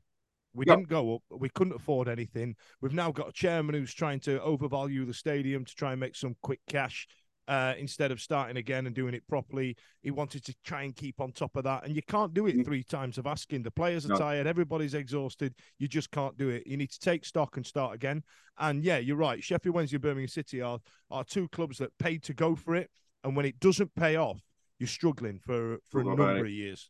We 0.54 0.66
Yep. 0.68 0.78
didn't 0.78 0.90
go 0.90 1.16
up. 1.16 1.22
We 1.32 1.50
couldn't 1.50 1.76
afford 1.76 2.08
anything. 2.08 2.56
We've 2.82 2.94
now 2.94 3.12
got 3.12 3.30
a 3.30 3.34
chairman 3.34 3.74
who's 3.74 3.96
trying 3.96 4.20
to 4.22 4.40
overvalue 4.44 5.06
the 5.06 5.14
stadium 5.14 5.66
to 5.66 5.74
try 5.76 5.94
and 5.94 6.00
make 6.00 6.16
some 6.16 6.36
quick 6.44 6.60
cash 6.70 7.08
uh, 7.48 7.74
instead 7.78 8.12
of 8.12 8.20
starting 8.20 8.58
again 8.58 8.86
and 8.88 8.96
doing 8.96 9.14
it 9.14 9.26
properly. 9.28 9.76
He 10.02 10.12
wanted 10.12 10.44
to 10.46 10.56
try 10.64 10.84
and 10.84 10.96
keep 10.96 11.22
on 11.22 11.32
top 11.32 11.56
of 11.56 11.64
that, 11.64 11.86
and 11.86 11.96
you 11.96 12.02
can't 12.02 12.34
do 12.34 12.48
it 12.48 12.58
Mm. 12.58 12.66
three 12.66 12.84
times 12.84 13.18
of 13.18 13.26
asking. 13.26 13.64
The 13.64 13.72
players 13.72 14.06
are 14.06 14.10
No. 14.10 14.18
tired. 14.18 14.48
Everybody's 14.48 14.94
exhausted. 14.94 15.56
You 15.80 15.88
just 15.88 16.12
can't 16.12 16.38
do 16.38 16.50
it. 16.50 16.68
You 16.68 16.76
need 16.78 16.92
to 16.92 17.00
take 17.00 17.24
stock 17.26 17.56
and 17.58 17.66
start 17.66 17.96
again. 17.96 18.24
And 18.58 18.84
yeah, 18.84 18.98
you're 18.98 19.16
right. 19.18 19.44
Sheffield 19.44 19.76
Wednesday 19.76 19.96
and 19.96 20.04
Birmingham 20.04 20.28
City 20.28 20.62
are 20.62 20.80
are 21.10 21.24
two 21.24 21.48
clubs 21.50 21.78
that 21.78 21.98
paid 21.98 22.24
to 22.24 22.34
go 22.34 22.56
for 22.56 22.76
it, 22.76 22.90
and 23.24 23.36
when 23.36 23.46
it 23.46 23.60
doesn't 23.60 23.96
pay 23.96 24.16
off, 24.18 24.42
you're 24.80 24.88
struggling 24.88 25.40
for 25.40 25.80
for 25.90 26.02
a 26.02 26.04
number 26.04 26.38
of 26.46 26.50
years. 26.50 26.90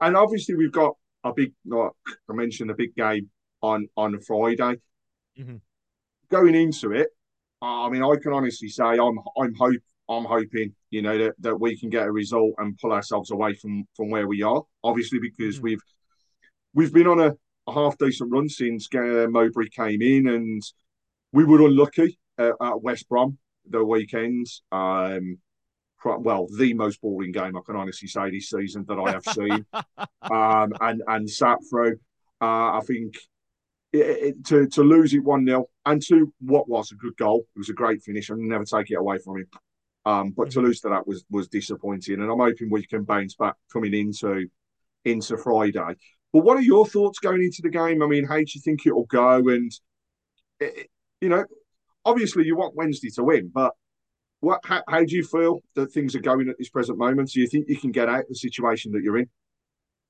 And 0.00 0.16
obviously, 0.16 0.56
we've 0.56 0.72
got 0.72 0.96
a 1.22 1.32
big, 1.32 1.52
like 1.64 1.92
I 2.28 2.32
mentioned, 2.32 2.70
a 2.70 2.74
big 2.74 2.94
game 2.96 3.30
on 3.62 3.88
on 3.96 4.18
Friday. 4.20 4.80
Mhm. 5.38 5.60
Going 6.28 6.54
into 6.56 6.90
it, 6.92 7.10
I 7.62 7.88
mean, 7.90 8.02
I 8.02 8.14
can 8.20 8.32
honestly 8.32 8.68
say 8.68 8.84
I'm 8.84 9.18
I'm 9.38 9.54
hope 9.54 9.82
I'm 10.08 10.24
hoping 10.24 10.74
you 10.90 11.02
know 11.02 11.16
that, 11.18 11.34
that 11.40 11.60
we 11.60 11.78
can 11.78 11.90
get 11.90 12.06
a 12.06 12.12
result 12.12 12.54
and 12.58 12.76
pull 12.78 12.92
ourselves 12.92 13.30
away 13.30 13.54
from 13.54 13.86
from 13.96 14.10
where 14.10 14.26
we 14.26 14.42
are. 14.42 14.62
Obviously, 14.82 15.18
because 15.20 15.58
Mhm. 15.58 15.62
we've 15.62 15.82
we've 16.74 16.92
been 16.92 17.06
on 17.06 17.20
a, 17.20 17.32
a 17.68 17.72
half 17.72 17.96
decent 17.98 18.30
run 18.32 18.48
since 18.48 18.88
uh, 18.94 19.26
Mowbray 19.30 19.68
came 19.68 20.02
in, 20.02 20.28
and 20.28 20.62
we 21.32 21.44
were 21.44 21.64
unlucky 21.66 22.18
uh, 22.38 22.52
at 22.60 22.82
West 22.82 23.08
Brom 23.08 23.38
the 23.68 23.84
weekend. 23.84 24.46
Um, 24.72 25.38
well, 26.04 26.48
the 26.58 26.74
most 26.74 27.00
boring 27.00 27.30
game 27.30 27.56
I 27.56 27.60
can 27.64 27.76
honestly 27.76 28.08
say 28.08 28.30
this 28.30 28.48
season 28.50 28.84
that 28.88 28.98
I 28.98 29.12
have 29.12 29.24
seen 29.24 29.64
um, 30.30 30.72
and 30.80 31.02
and 31.06 31.30
sat 31.30 31.58
through. 31.70 31.98
Uh, 32.40 32.78
I 32.78 32.80
think 32.84 33.14
it, 33.92 33.98
it, 33.98 34.44
to 34.46 34.66
to 34.68 34.82
lose 34.82 35.14
it 35.14 35.22
one 35.24 35.46
0 35.46 35.66
and 35.86 36.02
to 36.02 36.32
what 36.40 36.68
was 36.68 36.92
a 36.92 36.96
good 36.96 37.16
goal. 37.16 37.46
It 37.54 37.58
was 37.58 37.68
a 37.68 37.74
great 37.74 38.02
finish. 38.02 38.30
and 38.30 38.40
never 38.48 38.64
take 38.64 38.90
it 38.90 38.94
away 38.94 39.18
from 39.18 39.38
him. 39.38 39.48
Um, 40.04 40.30
but 40.30 40.50
to 40.52 40.60
Mhm. 40.60 40.64
lose 40.64 40.80
to 40.80 40.88
that 40.88 41.06
was 41.06 41.24
was 41.30 41.48
disappointing, 41.48 42.20
and 42.20 42.30
I'm 42.30 42.38
hoping 42.38 42.70
we 42.70 42.86
can 42.86 43.04
bounce 43.04 43.34
back 43.36 43.54
coming 43.72 43.94
into 43.94 44.48
into 45.04 45.36
Friday. 45.36 45.94
But 46.32 46.44
what 46.44 46.56
are 46.56 46.62
your 46.62 46.86
thoughts 46.86 47.18
going 47.18 47.42
into 47.42 47.60
the 47.62 47.68
game? 47.70 48.02
I 48.02 48.06
mean, 48.06 48.24
how 48.24 48.36
do 48.36 48.46
you 48.46 48.60
think 48.60 48.86
it'll 48.86 49.04
go? 49.06 49.48
And 49.48 49.70
it, 50.60 50.88
you 51.20 51.28
know, 51.28 51.44
obviously 52.04 52.44
you 52.46 52.56
want 52.56 52.74
Wednesday 52.74 53.10
to 53.10 53.24
win, 53.24 53.50
but 53.52 53.72
what? 54.40 54.60
How, 54.64 54.82
how 54.88 55.04
do 55.04 55.14
you 55.14 55.24
feel 55.24 55.60
that 55.74 55.92
things 55.92 56.14
are 56.16 56.20
going 56.20 56.48
at 56.48 56.56
this 56.58 56.70
present 56.70 56.98
moment? 56.98 57.30
Do 57.30 57.40
you 57.40 57.46
think 57.46 57.68
you 57.68 57.76
can 57.76 57.92
get 57.92 58.08
out 58.08 58.20
of 58.20 58.28
the 58.28 58.34
situation 58.34 58.92
that 58.92 59.02
you're 59.02 59.18
in? 59.18 59.28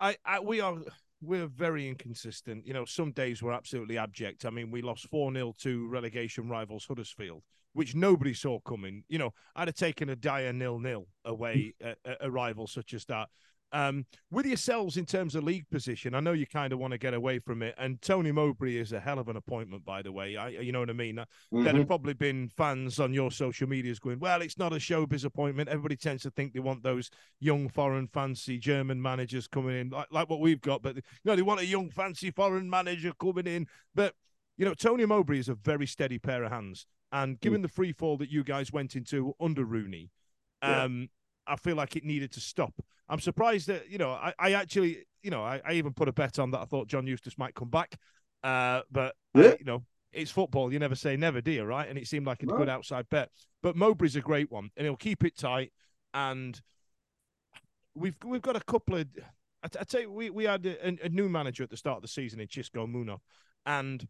I, 0.01 0.17
I 0.25 0.41
we 0.41 0.61
are 0.61 0.79
we're 1.23 1.47
very 1.47 1.89
inconsistent. 1.89 2.67
You 2.67 2.75
know, 2.75 2.85
some 2.85 3.13
days 3.13 3.43
we're 3.43 3.53
absolutely 3.53 3.97
abject. 3.97 4.45
I 4.45 4.51
mean, 4.51 4.71
we 4.71 4.83
lost 4.83 5.09
4 5.09 5.33
0 5.33 5.55
to 5.61 5.89
relegation 5.89 6.49
rivals 6.49 6.85
Huddersfield, 6.87 7.43
which 7.73 7.95
nobody 7.95 8.35
saw 8.35 8.59
coming. 8.61 9.05
You 9.09 9.19
know, 9.19 9.31
I'd 9.55 9.69
have 9.69 9.77
taken 9.77 10.09
a 10.09 10.17
dire 10.17 10.53
nil 10.53 10.79
nil 10.79 11.07
away 11.25 11.75
mm. 11.83 11.91
at, 11.91 11.99
at 12.05 12.19
a 12.21 12.31
rival 12.31 12.67
such 12.67 12.93
as 12.93 13.05
that. 13.07 13.29
Um, 13.75 14.05
with 14.31 14.45
yourselves 14.45 14.99
in 14.99 15.07
terms 15.07 15.35
of 15.35 15.45
league 15.45 15.69
position, 15.71 16.15
I 16.15 16.21
know 16.21 16.33
you 16.33 16.47
kind 16.47 16.75
of 16.75 16.79
want 16.79 16.93
to 16.93 16.99
get 16.99 17.15
away 17.15 17.39
from 17.39 17.63
it. 17.63 17.75
And 17.79 18.01
Tony 18.03 18.31
Mowbray 18.31 18.77
is 18.77 18.93
a 18.93 19.01
hell 19.01 19.19
of 19.19 19.29
an 19.29 19.37
appointment, 19.37 19.85
by 19.85 20.03
the 20.03 20.13
way. 20.13 20.37
I, 20.37 20.49
you 20.49 20.73
know 20.73 20.81
what 20.81 20.91
I 20.91 20.93
mean? 20.93 21.17
There'd 21.17 21.29
Mhm. 21.75 21.79
have 21.79 21.87
probably 21.87 22.13
been 22.13 22.49
fans 22.51 23.01
on 23.01 23.15
your 23.15 23.31
social 23.31 23.67
medias 23.67 23.99
going, 23.99 24.19
well, 24.19 24.43
it's 24.43 24.59
not 24.59 24.75
a 24.75 24.77
showbiz 24.77 25.25
appointment. 25.25 25.71
Everybody 25.71 25.97
tends 25.97 26.23
to 26.25 26.31
think 26.31 26.53
they 26.53 26.61
want 26.61 26.83
those 26.83 27.11
young, 27.41 27.69
foreign, 27.71 28.09
fancy 28.09 28.59
German 28.59 29.01
managers 29.01 29.47
coming 29.49 29.77
in, 29.81 29.89
like, 29.89 30.09
like 30.11 30.29
what 30.29 30.41
we've 30.41 30.61
got. 30.61 30.83
But, 30.83 30.97
you 30.97 31.03
know, 31.25 31.35
they 31.37 31.43
want 31.43 31.61
a 31.61 31.67
young, 31.67 31.89
fancy 31.89 32.31
foreign 32.31 32.69
manager 32.69 33.13
coming 33.19 33.47
in. 33.47 33.67
But, 33.95 34.15
you 34.59 34.67
know, 34.67 34.75
Tony 34.75 35.07
Mowbray 35.07 35.39
is 35.39 35.49
a 35.49 35.55
very 35.55 35.87
steady 35.87 36.19
pair 36.19 36.45
of 36.45 36.53
hands. 36.53 36.85
And 37.11 37.41
given 37.41 37.63
the 37.63 37.69
free 37.69 37.93
fall 37.93 38.17
that 38.19 38.31
you 38.31 38.45
guys 38.45 38.71
went 38.71 38.97
into 38.97 39.35
under 39.41 39.65
Rooney, 39.65 40.11
Yeah. 40.63 40.85
I 41.47 41.57
feel 41.57 41.77
like 41.77 41.97
it 41.97 42.05
needed 42.05 42.33
to 42.33 42.41
stop. 42.41 42.75
I'm 43.09 43.21
surprised 43.21 43.67
that, 43.69 43.91
you 43.91 43.99
know, 43.99 44.11
I, 44.11 44.33
I 44.39 44.53
actually, 44.53 45.05
you 45.23 45.31
know, 45.31 45.43
I, 45.43 45.61
I 45.65 45.73
even 45.75 45.93
put 45.93 46.09
a 46.09 46.13
bet 46.13 46.39
on 46.39 46.51
that 46.53 46.61
I 46.61 46.65
thought 46.65 46.89
John 46.89 47.07
Eustace 47.07 47.37
might 47.37 47.55
come 47.55 47.69
back. 47.69 47.97
Uh, 48.43 48.83
but, 48.91 49.15
I- 49.35 49.41
Yeah. 49.43 49.55
you 49.59 49.65
know, 49.65 49.85
it's 50.13 50.31
football. 50.31 50.73
You 50.73 50.79
never 50.79 50.95
say 50.95 51.17
never, 51.17 51.41
do 51.41 51.51
you? 51.51 51.65
Right? 51.65 51.89
And 51.89 51.99
it 51.99 52.07
seemed 52.07 52.27
like 52.27 52.43
a 52.43 52.47
No. 52.47 52.57
good 52.57 52.69
outside 52.69 53.09
bet. 53.11 53.31
But 53.63 53.77
Mowbray's 53.77 54.17
a 54.17 54.21
great 54.21 54.51
one, 54.51 54.71
and 54.77 54.85
he'll 54.87 54.97
keep 54.97 55.25
it 55.25 55.37
tight. 55.37 55.73
And 56.15 56.61
we've 57.95 58.17
we've 58.25 58.43
got 58.43 58.57
a 58.57 58.61
couple 58.61 58.97
of. 58.97 59.07
I, 59.63 59.67
I 59.81 59.85
tell 59.85 60.01
you, 60.03 60.11
we 60.13 60.29
we 60.31 60.45
had 60.45 60.67
a, 60.67 61.05
a 61.05 61.09
new 61.09 61.29
manager 61.29 61.63
at 61.63 61.71
the 61.71 61.77
start 61.77 61.97
of 61.97 62.03
the 62.03 62.09
season 62.09 62.41
in 62.41 62.49
Xisco 62.49 62.87
Muñoz, 62.87 63.21
and 63.65 64.07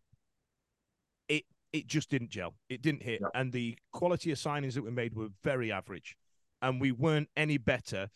it 1.29 1.45
it 1.73 1.87
just 1.87 2.11
didn't 2.11 2.31
gel. 2.31 2.55
It 2.69 2.83
didn't 2.83 3.03
hit, 3.03 3.21
Yeah. 3.21 3.29
and 3.35 3.53
the 3.53 3.77
quality 3.93 4.33
of 4.33 4.39
signings 4.39 4.75
that 4.75 4.83
we 4.83 4.91
made 4.91 5.15
were 5.15 5.29
very 5.45 5.71
average, 5.71 6.17
and 6.63 6.81
we 6.81 6.93
weren't 6.93 7.29
any 7.37 7.59
better 7.59 8.09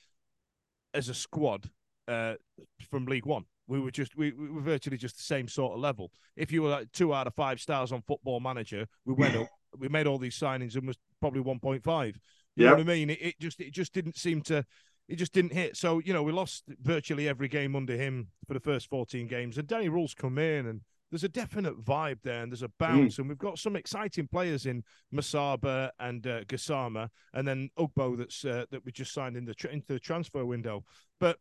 as 0.95 1.09
a 1.11 1.15
squad 1.15 1.69
uh, 2.09 2.35
from 2.91 3.05
League 3.07 3.27
One. 3.27 3.45
We 3.69 3.81
were 3.81 3.91
just 3.91 4.17
we, 4.17 4.31
we 4.33 4.49
were 4.49 4.61
virtually 4.61 4.97
just 4.97 5.17
the 5.17 5.25
same 5.25 5.49
sort 5.49 5.75
of 5.75 5.81
level. 5.81 6.13
If 6.37 6.53
you 6.53 6.63
were 6.63 6.71
like 6.71 6.93
two 6.93 7.13
out 7.13 7.27
of 7.27 7.35
five 7.35 7.61
stars 7.61 7.91
on 7.93 8.01
Football 8.03 8.41
Manager, 8.41 8.87
we 9.05 9.13
went 9.15 9.37
up. 9.37 9.49
We 9.77 9.89
made 9.89 10.07
all 10.07 10.19
these 10.19 10.39
signings 10.39 10.77
and 10.77 10.87
was 10.87 10.97
probably 11.21 11.41
one 11.41 11.59
point 11.59 11.83
five. 11.83 12.19
You 12.55 12.65
know 12.65 12.71
Yeah. 12.71 12.77
what 12.77 12.81
I 12.81 12.85
mean? 12.85 13.11
It, 13.11 13.19
it 13.21 13.35
just 13.41 13.61
it 13.61 13.73
just 13.73 13.93
didn't 13.93 14.17
seem 14.17 14.41
to 14.43 14.65
it 15.09 15.17
just 15.17 15.33
didn't 15.33 15.53
hit. 15.53 15.77
So 15.77 15.99
you 15.99 16.13
know 16.15 16.23
we 16.23 16.33
lost 16.33 16.63
virtually 16.81 17.29
every 17.29 17.49
game 17.49 17.75
under 17.77 17.97
him 17.97 18.29
for 18.47 18.55
the 18.55 18.61
first 18.61 18.89
fourteen 18.89 19.27
games. 19.27 19.59
And 19.59 19.67
Danny 19.67 19.89
Röhl's 19.89 20.15
come 20.15 20.39
in 20.39 20.67
and. 20.67 20.81
There's 21.11 21.25
a 21.25 21.29
definite 21.29 21.83
vibe 21.85 22.19
there, 22.25 22.43
and 22.43 22.51
there's 22.51 22.63
a 22.65 22.71
bounce, 22.81 23.19
and 23.19 23.29
we've 23.29 23.39
got 23.39 23.59
some 23.59 23.77
exciting 23.77 24.27
players 24.27 24.67
in 24.67 24.83
Musaba 25.15 25.91
and 26.01 26.27
uh, 26.27 26.45
Gassama, 26.45 27.09
and 27.33 27.47
then 27.47 27.71
Ugbo 27.79 28.19
that's 28.19 28.45
uh, 28.45 28.65
that 28.71 28.85
we 28.85 28.93
just 28.93 29.13
signed 29.13 29.37
in 29.37 29.45
the 29.45 29.55
tr- 29.55 29.69
into 29.69 29.93
the 29.93 30.01
transfer 30.01 30.45
window. 30.45 30.85
But 31.21 31.39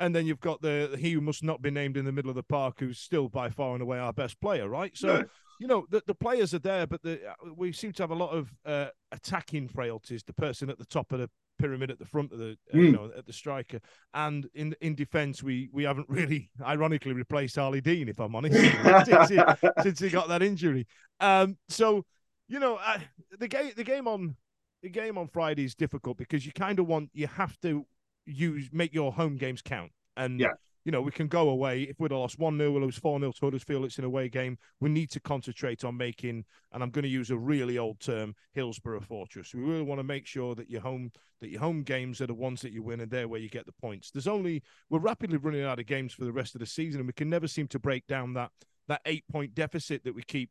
and 0.00 0.14
then 0.14 0.26
you've 0.26 0.40
got 0.40 0.60
the 0.60 0.96
he 0.98 1.12
who 1.12 1.20
must 1.20 1.44
not 1.44 1.62
be 1.62 1.70
named 1.70 1.96
in 1.96 2.04
the 2.04 2.12
middle 2.12 2.28
of 2.28 2.34
the 2.34 2.42
park, 2.42 2.80
who's 2.80 2.98
still 2.98 3.28
by 3.28 3.48
far 3.50 3.74
and 3.74 3.82
away 3.82 3.98
our 3.98 4.12
best 4.12 4.40
player, 4.40 4.68
right? 4.68 4.96
So 4.96 5.14
Yeah. 5.18 5.22
you 5.60 5.68
know 5.68 5.86
the, 5.90 6.02
the 6.06 6.14
players 6.16 6.52
are 6.52 6.58
there, 6.58 6.86
but 6.86 7.02
the, 7.02 7.20
uh, 7.24 7.52
we 7.56 7.70
seem 7.72 7.92
to 7.92 8.02
have 8.02 8.10
a 8.10 8.16
lot 8.16 8.30
of 8.30 8.52
uh, 8.66 8.88
attacking 9.12 9.68
frailties. 9.68 10.24
The 10.24 10.32
person 10.32 10.68
at 10.68 10.78
the 10.78 10.84
top 10.84 11.12
of 11.12 11.20
the 11.20 11.30
pyramid 11.58 11.90
at 11.90 11.98
the 11.98 12.04
front 12.06 12.32
of 12.32 12.38
the 12.38 12.56
uh, 12.72 12.78
you 12.78 12.90
Mm. 12.90 12.92
know 12.92 13.10
at 13.16 13.26
the 13.26 13.32
striker, 13.32 13.80
and 14.12 14.48
in 14.54 14.74
in 14.80 14.94
defence 14.94 15.42
we 15.42 15.68
we 15.72 15.84
haven't 15.84 16.08
really 16.10 16.50
ironically 16.62 17.12
replaced 17.12 17.56
Harley 17.56 17.80
Dean, 17.80 18.08
if 18.08 18.18
I'm 18.20 18.34
honest, 18.34 18.54
since, 19.04 19.28
he, 19.28 19.40
since 19.82 20.00
he 20.00 20.08
got 20.10 20.28
that 20.28 20.42
injury. 20.42 20.86
Um, 21.20 21.56
so 21.68 22.04
you 22.48 22.58
know 22.58 22.76
uh, 22.76 22.98
the 23.38 23.48
game 23.48 23.72
the 23.76 23.84
game 23.84 24.06
on 24.08 24.36
the 24.82 24.90
game 24.90 25.16
on 25.16 25.28
Friday 25.28 25.64
is 25.64 25.74
difficult 25.74 26.18
because 26.18 26.44
you 26.44 26.52
kind 26.52 26.78
of 26.78 26.86
want 26.86 27.10
you 27.14 27.26
have 27.26 27.58
to 27.60 27.86
use 28.26 28.68
make 28.72 28.92
your 28.94 29.12
home 29.12 29.36
games 29.36 29.62
count. 29.62 29.92
And 30.16 30.40
Yeah. 30.40 30.52
You 30.84 30.92
know, 30.92 31.00
we 31.00 31.10
can 31.10 31.28
go 31.28 31.48
away. 31.48 31.82
If 31.82 31.98
we'd 31.98 32.10
have 32.10 32.20
lost 32.20 32.38
1 32.38 32.58
0, 32.58 32.70
we'll 32.72 32.82
lose 32.82 32.98
4 32.98 33.18
0 33.18 33.32
to 33.32 33.40
Huddersfield. 33.40 33.84
It's 33.86 33.98
an 33.98 34.04
away 34.04 34.28
game. 34.28 34.58
We 34.80 34.90
need 34.90 35.10
to 35.12 35.20
concentrate 35.20 35.82
on 35.84 35.96
making, 35.96 36.44
and 36.72 36.82
I'm 36.82 36.90
going 36.90 37.04
to 37.04 37.08
use 37.08 37.30
a 37.30 37.38
really 37.38 37.78
old 37.78 38.00
term, 38.00 38.34
Hillsborough 38.52 39.00
Fortress. 39.00 39.54
We 39.54 39.62
really 39.62 39.82
want 39.82 39.98
to 39.98 40.04
make 40.04 40.26
sure 40.26 40.54
that 40.54 40.68
your 40.68 40.82
home 40.82 41.10
that 41.40 41.50
your 41.50 41.60
home 41.60 41.82
games 41.82 42.20
are 42.20 42.26
the 42.26 42.34
ones 42.34 42.60
that 42.62 42.72
you 42.72 42.82
win 42.82 43.00
and 43.00 43.10
they're 43.10 43.28
where 43.28 43.40
you 43.40 43.48
get 43.48 43.66
the 43.66 43.72
points. 43.72 44.10
There's 44.10 44.26
only 44.26 44.62
we're 44.90 44.98
rapidly 44.98 45.38
running 45.38 45.64
out 45.64 45.78
of 45.80 45.86
games 45.86 46.12
for 46.12 46.24
the 46.24 46.32
rest 46.32 46.54
of 46.54 46.60
the 46.60 46.66
season, 46.66 47.00
and 47.00 47.06
we 47.06 47.12
can 47.14 47.30
never 47.30 47.48
seem 47.48 47.66
to 47.68 47.78
break 47.78 48.06
down 48.06 48.34
that 48.34 48.50
that 48.88 49.00
eight 49.06 49.24
point 49.32 49.54
deficit 49.54 50.04
that 50.04 50.14
we 50.14 50.22
keep 50.22 50.50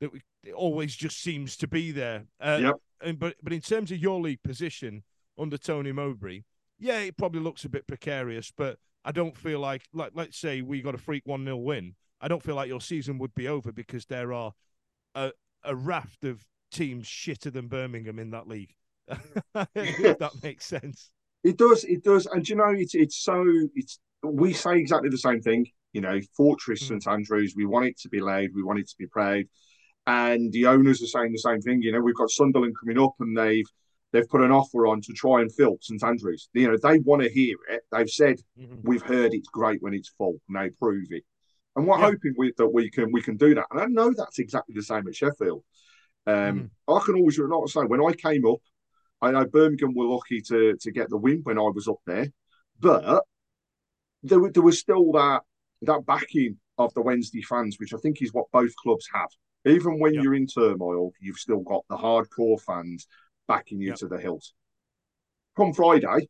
that 0.00 0.12
we 0.12 0.20
it 0.42 0.54
always 0.54 0.94
just 0.96 1.20
seems 1.22 1.56
to 1.58 1.66
be 1.68 1.90
there. 1.92 2.24
Uh, 2.40 2.58
Yep. 2.62 2.74
and 3.02 3.18
but 3.18 3.34
but 3.42 3.52
in 3.52 3.60
terms 3.60 3.90
of 3.92 3.98
your 3.98 4.20
league 4.20 4.42
position 4.42 5.02
under 5.38 5.58
Tony 5.58 5.92
Mowbray, 5.92 6.42
yeah, 6.78 7.00
it 7.00 7.16
probably 7.18 7.40
looks 7.40 7.64
a 7.64 7.68
bit 7.68 7.86
precarious, 7.86 8.50
but 8.56 8.78
I 9.06 9.12
don't 9.12 9.36
feel 9.36 9.60
like 9.60 9.84
like 9.94 10.12
let's 10.14 10.38
say 10.38 10.62
we 10.62 10.82
got 10.82 10.94
a 10.96 10.98
freak 10.98 11.22
one 11.26 11.44
0 11.46 11.56
win. 11.58 11.94
I 12.20 12.28
don't 12.28 12.42
feel 12.42 12.56
like 12.56 12.68
your 12.68 12.82
season 12.82 13.18
would 13.20 13.34
be 13.34 13.48
over 13.48 13.72
because 13.72 14.06
there 14.06 14.34
are 14.34 14.52
a 15.14 15.32
a 15.64 15.74
raft 15.76 16.24
of 16.24 16.44
teams 16.72 17.06
shitter 17.06 17.52
than 17.52 17.68
Birmingham 17.68 18.18
in 18.18 18.30
that 18.32 18.48
league. 18.48 18.74
if 19.74 20.18
that 20.18 20.32
makes 20.42 20.66
sense. 20.66 21.10
It 21.44 21.56
does, 21.58 21.84
it 21.84 22.02
does, 22.04 22.26
and 22.26 22.48
you 22.48 22.56
know 22.56 22.70
it's 22.76 22.94
it's 22.94 23.16
so 23.22 23.44
it's 23.74 23.98
we 24.24 24.52
say 24.52 24.78
exactly 24.78 25.10
the 25.10 25.18
same 25.18 25.40
thing. 25.40 25.66
You 25.94 26.02
know, 26.02 26.20
Fortress 26.36 26.82
Mm. 26.82 26.88
St 27.02 27.08
Andrews. 27.08 27.54
We 27.56 27.66
want 27.66 27.86
it 27.86 27.98
to 28.00 28.08
be 28.10 28.20
loud. 28.20 28.50
We 28.54 28.62
want 28.64 28.80
it 28.80 28.88
to 28.88 28.96
be 28.98 29.06
proud. 29.06 29.44
and 30.06 30.52
the 30.52 30.66
owners 30.66 31.02
are 31.02 31.06
saying 31.06 31.32
the 31.32 31.38
same 31.38 31.60
thing. 31.62 31.82
You 31.82 31.92
know, 31.92 32.00
we've 32.00 32.16
got 32.16 32.30
Sunderland 32.30 32.76
coming 32.80 32.98
up, 32.98 33.14
and 33.20 33.36
they've 33.36 33.66
they've 34.12 34.28
put 34.28 34.40
an 34.40 34.52
offer 34.52 34.86
on 34.86 35.00
to 35.02 35.12
try 35.12 35.40
and 35.40 35.52
fill 35.54 35.76
St 35.80 36.02
Andrews. 36.02 36.48
You 36.52 36.70
know, 36.70 36.76
they 36.82 36.98
want 37.00 37.22
to 37.22 37.28
hear 37.28 37.56
it. 37.70 37.82
They've 37.92 38.08
said 38.08 38.36
mm-hmm. 38.58 38.76
we've 38.82 39.02
heard 39.02 39.34
it's 39.34 39.48
great 39.48 39.82
when 39.82 39.94
it's 39.94 40.08
full, 40.08 40.36
and 40.48 40.56
they 40.56 40.70
prove 40.70 41.06
it. 41.10 41.24
And 41.74 41.86
we're 41.86 41.98
yeah. 41.98 42.06
hoping 42.06 42.34
we, 42.36 42.52
that 42.56 42.68
we 42.68 42.90
can 42.90 43.12
we 43.12 43.22
can 43.22 43.36
do 43.36 43.54
that. 43.54 43.66
And 43.70 43.80
I 43.80 43.86
know 43.86 44.12
that's 44.16 44.38
exactly 44.38 44.74
the 44.74 44.82
same 44.82 45.06
at 45.06 45.14
Sheffield. 45.14 45.62
Um, 46.26 46.34
mm-hmm. 46.34 46.94
I 46.94 47.00
can 47.04 47.16
always 47.16 47.38
not 47.38 47.68
say 47.68 47.82
when 47.82 48.04
I 48.04 48.12
came 48.12 48.46
up, 48.46 48.60
I 49.20 49.30
know 49.30 49.44
Birmingham 49.44 49.94
were 49.94 50.06
lucky 50.06 50.40
to 50.42 50.76
to 50.80 50.90
get 50.90 51.10
the 51.10 51.18
win 51.18 51.40
when 51.42 51.58
I 51.58 51.70
was 51.74 51.88
up 51.88 52.00
there, 52.06 52.28
but 52.80 53.22
there, 54.22 54.50
there 54.50 54.62
was 54.62 54.78
still 54.78 55.12
that 55.12 55.42
that 55.82 56.06
backing 56.06 56.58
of 56.78 56.92
the 56.94 57.02
Wednesday 57.02 57.42
fans, 57.42 57.76
which 57.78 57.94
I 57.94 57.98
think 57.98 58.22
is 58.22 58.32
what 58.32 58.50
both 58.52 58.74
clubs 58.76 59.08
have. 59.12 59.28
Even 59.64 59.98
when 59.98 60.14
yep. 60.14 60.22
you're 60.22 60.34
in 60.34 60.46
turmoil, 60.46 61.10
you've 61.20 61.38
still 61.38 61.60
got 61.60 61.84
the 61.88 61.96
hardcore 61.96 62.60
fans 62.60 63.06
backing 63.48 63.80
you 63.80 63.88
yep. 63.88 63.96
to 63.96 64.08
the 64.08 64.18
hilt. 64.18 64.44
Come 65.56 65.72
Friday, 65.72 66.28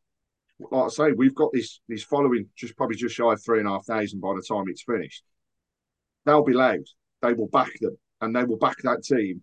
like 0.59 0.85
I 0.85 0.87
say, 0.87 1.11
we've 1.11 1.35
got 1.35 1.51
this 1.53 1.79
this 1.87 2.03
following 2.03 2.47
just 2.55 2.75
probably 2.77 2.95
just 2.95 3.15
shy 3.15 3.31
of 3.31 3.43
three 3.43 3.59
and 3.59 3.67
a 3.67 3.71
half 3.71 3.85
thousand 3.85 4.21
by 4.21 4.33
the 4.35 4.43
time 4.47 4.65
it's 4.67 4.83
finished. 4.83 5.23
They'll 6.25 6.43
be 6.43 6.53
loud. 6.53 6.85
They 7.21 7.33
will 7.33 7.47
back 7.47 7.71
them, 7.79 7.97
and 8.21 8.35
they 8.35 8.43
will 8.43 8.57
back 8.57 8.77
that 8.83 9.03
team 9.03 9.41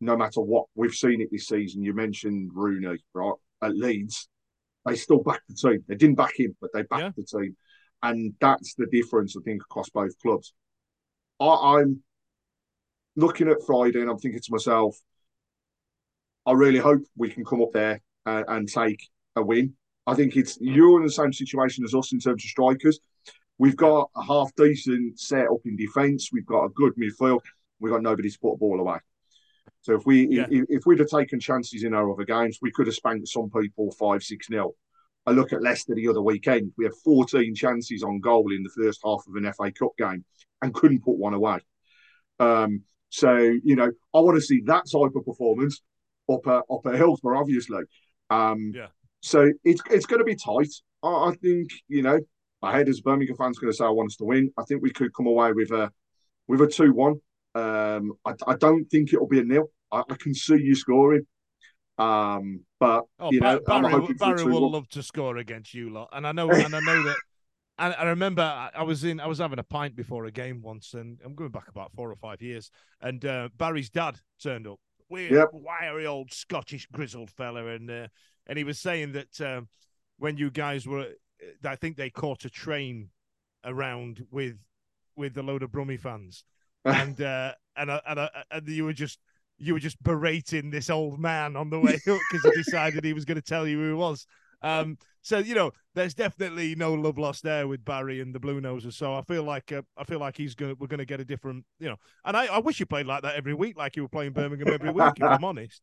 no 0.00 0.16
matter 0.16 0.40
what. 0.40 0.66
We've 0.74 0.92
seen 0.92 1.20
it 1.20 1.28
this 1.30 1.46
season. 1.46 1.82
You 1.82 1.94
mentioned 1.94 2.50
Rooney, 2.54 2.98
right? 3.14 3.34
At 3.62 3.76
Leeds, 3.76 4.28
they 4.84 4.96
still 4.96 5.22
back 5.22 5.40
the 5.48 5.54
team. 5.54 5.84
They 5.88 5.94
didn't 5.94 6.16
back 6.16 6.38
him, 6.38 6.56
but 6.60 6.70
they 6.72 6.82
backed 6.82 7.02
yeah. 7.02 7.10
the 7.16 7.40
team, 7.40 7.56
and 8.02 8.34
that's 8.40 8.74
the 8.74 8.86
difference 8.86 9.36
I 9.36 9.42
think 9.42 9.62
across 9.62 9.88
both 9.90 10.18
clubs. 10.20 10.52
I, 11.40 11.78
I'm 11.78 12.02
looking 13.16 13.48
at 13.48 13.64
Friday, 13.66 14.00
and 14.00 14.10
I'm 14.10 14.18
thinking 14.18 14.40
to 14.40 14.52
myself, 14.52 14.96
I 16.46 16.52
really 16.52 16.78
hope 16.78 17.02
we 17.16 17.28
can 17.28 17.44
come 17.44 17.60
up 17.60 17.72
there 17.72 18.00
and, 18.24 18.44
and 18.48 18.68
take 18.68 19.08
a 19.34 19.42
win. 19.42 19.74
I 20.06 20.14
think 20.14 20.36
it's 20.36 20.56
you're 20.60 20.98
in 21.00 21.06
the 21.06 21.12
same 21.12 21.32
situation 21.32 21.84
as 21.84 21.94
us 21.94 22.12
in 22.12 22.20
terms 22.20 22.44
of 22.44 22.48
strikers. 22.48 23.00
We've 23.58 23.76
got 23.76 24.10
a 24.16 24.22
half 24.22 24.54
decent 24.56 25.18
set 25.18 25.46
up 25.46 25.60
in 25.64 25.76
defence. 25.76 26.30
We've 26.32 26.46
got 26.46 26.64
a 26.64 26.68
good 26.68 26.94
midfield. 26.96 27.40
We've 27.80 27.92
got 27.92 28.02
nobody 28.02 28.30
to 28.30 28.38
put 28.38 28.52
a 28.52 28.56
ball 28.56 28.80
away. 28.80 28.98
So 29.80 29.94
if 29.94 30.06
we 30.06 30.28
yeah. 30.28 30.46
if, 30.50 30.64
if, 30.68 30.86
we'd 30.86 31.00
have 31.00 31.08
taken 31.08 31.40
chances 31.40 31.82
in 31.82 31.94
our 31.94 32.10
other 32.10 32.24
games, 32.24 32.58
we 32.62 32.70
could 32.70 32.86
have 32.86 32.94
spanked 32.94 33.28
some 33.28 33.50
people 33.50 33.90
five 33.98 34.22
six 34.22 34.48
nil. 34.48 34.74
I 35.26 35.32
look 35.32 35.52
at 35.52 35.62
Leicester 35.62 35.94
the 35.94 36.08
other 36.08 36.22
weekend. 36.22 36.72
We 36.78 36.84
had 36.84 36.94
14 37.04 37.52
chances 37.56 38.04
on 38.04 38.20
goal 38.20 38.52
in 38.52 38.62
the 38.62 38.70
first 38.70 39.00
half 39.04 39.24
of 39.26 39.34
an 39.34 39.52
FA 39.52 39.72
Cup 39.72 39.90
game 39.98 40.24
and 40.62 40.72
couldn't 40.72 41.04
put 41.04 41.16
one 41.16 41.34
away. 41.34 41.58
Um, 42.38 42.82
so 43.08 43.36
you 43.36 43.74
know, 43.74 43.90
I 44.14 44.20
want 44.20 44.36
to 44.36 44.40
see 44.40 44.62
that 44.66 44.84
type 44.90 45.16
of 45.16 45.24
performance 45.24 45.80
up 46.28 46.46
at 46.46 46.62
up 46.70 46.86
at 46.86 46.94
Hillsborough, 46.94 47.38
obviously. 47.38 47.82
Um, 48.30 48.72
yeah. 48.74 48.88
So 49.20 49.50
it's 49.64 49.80
it's 49.90 50.06
going 50.06 50.20
to 50.20 50.24
be 50.24 50.36
tight. 50.36 50.72
I, 51.02 51.08
I 51.08 51.34
think 51.40 51.70
you 51.88 52.02
know, 52.02 52.18
my 52.62 52.76
head 52.76 52.88
as 52.88 52.98
a 52.98 53.02
Birmingham 53.02 53.36
fan's 53.36 53.58
going 53.58 53.72
to 53.72 53.76
say 53.76 53.84
I 53.84 53.90
want 53.90 54.10
us 54.10 54.16
to 54.16 54.24
win. 54.24 54.50
I 54.58 54.64
think 54.64 54.82
we 54.82 54.92
could 54.92 55.14
come 55.14 55.26
away 55.26 55.52
with 55.52 55.70
a 55.70 55.90
with 56.48 56.60
a 56.60 56.66
two 56.66 56.92
one. 56.92 57.20
Um, 57.54 58.12
I, 58.24 58.34
I, 58.46 58.54
don't 58.56 58.84
think 58.90 59.14
it'll 59.14 59.26
be 59.26 59.40
a 59.40 59.44
nil. 59.44 59.70
I, 59.90 60.02
I 60.10 60.14
can 60.16 60.34
see 60.34 60.58
you 60.58 60.74
scoring. 60.74 61.26
Um, 61.96 62.60
but 62.78 63.04
oh, 63.18 63.32
you 63.32 63.40
know, 63.40 63.60
Barry, 63.66 64.14
Barry 64.18 64.44
will 64.44 64.70
love 64.70 64.88
to 64.90 65.02
score 65.02 65.38
against 65.38 65.72
you 65.72 65.88
lot, 65.88 66.10
and 66.12 66.26
I 66.26 66.32
know, 66.32 66.50
and 66.50 66.74
I 66.74 66.80
know 66.80 67.02
that. 67.04 67.16
And 67.78 67.94
I 67.98 68.04
remember 68.04 68.40
I 68.74 68.82
was 68.84 69.04
in, 69.04 69.20
I 69.20 69.26
was 69.26 69.36
having 69.36 69.58
a 69.58 69.62
pint 69.62 69.94
before 69.94 70.24
a 70.24 70.30
game 70.30 70.62
once, 70.62 70.94
and 70.94 71.20
I'm 71.22 71.34
going 71.34 71.50
back 71.50 71.68
about 71.68 71.92
four 71.92 72.10
or 72.10 72.16
five 72.16 72.40
years. 72.40 72.70
And 73.02 73.22
uh, 73.22 73.50
Barry's 73.54 73.90
dad 73.90 74.16
turned 74.42 74.66
up, 74.66 74.80
weird, 75.08 75.32
yep. 75.32 75.48
wiry 75.52 76.06
old 76.06 76.32
Scottish 76.32 76.86
grizzled 76.92 77.30
fella, 77.30 77.66
and 77.66 77.90
uh, 77.90 78.08
and 78.46 78.58
he 78.58 78.64
was 78.64 78.78
saying 78.78 79.12
that 79.12 79.40
um, 79.40 79.68
when 80.18 80.36
you 80.36 80.50
guys 80.50 80.86
were, 80.86 81.08
I 81.64 81.76
think 81.76 81.96
they 81.96 82.10
caught 82.10 82.44
a 82.44 82.50
train 82.50 83.10
around 83.64 84.26
with 84.30 84.56
with 85.16 85.36
a 85.36 85.42
load 85.42 85.62
of 85.62 85.70
Brummie 85.70 86.00
fans, 86.00 86.44
and 86.84 87.20
uh, 87.20 87.52
and 87.76 87.90
uh, 87.90 88.00
and, 88.06 88.18
uh, 88.18 88.28
and 88.50 88.68
you 88.68 88.84
were 88.84 88.92
just 88.92 89.18
you 89.58 89.72
were 89.72 89.80
just 89.80 90.02
berating 90.02 90.70
this 90.70 90.90
old 90.90 91.18
man 91.18 91.56
on 91.56 91.70
the 91.70 91.80
way 91.80 91.94
up 91.94 92.20
because 92.30 92.42
he 92.44 92.50
decided 92.62 93.04
he 93.04 93.12
was 93.12 93.24
going 93.24 93.36
to 93.36 93.42
tell 93.42 93.66
you 93.66 93.78
who 93.78 93.88
he 93.88 93.94
was. 93.94 94.26
Um, 94.62 94.98
so 95.22 95.38
you 95.38 95.54
know, 95.54 95.72
there's 95.94 96.14
definitely 96.14 96.74
no 96.74 96.94
love 96.94 97.18
lost 97.18 97.42
there 97.42 97.66
with 97.66 97.84
Barry 97.84 98.20
and 98.20 98.34
the 98.34 98.40
Blue 98.40 98.60
Noses. 98.60 98.96
So 98.96 99.14
I 99.14 99.22
feel 99.22 99.42
like 99.42 99.72
uh, 99.72 99.82
I 99.96 100.04
feel 100.04 100.18
like 100.18 100.36
he's 100.36 100.54
gonna 100.54 100.74
we're 100.78 100.86
gonna 100.86 101.04
get 101.04 101.20
a 101.20 101.24
different, 101.24 101.64
you 101.78 101.88
know. 101.88 101.96
And 102.24 102.36
I, 102.36 102.46
I 102.46 102.58
wish 102.58 102.80
you 102.80 102.86
played 102.86 103.06
like 103.06 103.22
that 103.22 103.34
every 103.34 103.54
week, 103.54 103.76
like 103.76 103.96
you 103.96 104.02
were 104.02 104.08
playing 104.08 104.32
Birmingham 104.32 104.72
every 104.72 104.92
week. 104.92 105.12
if 105.16 105.22
I'm 105.22 105.44
honest. 105.44 105.82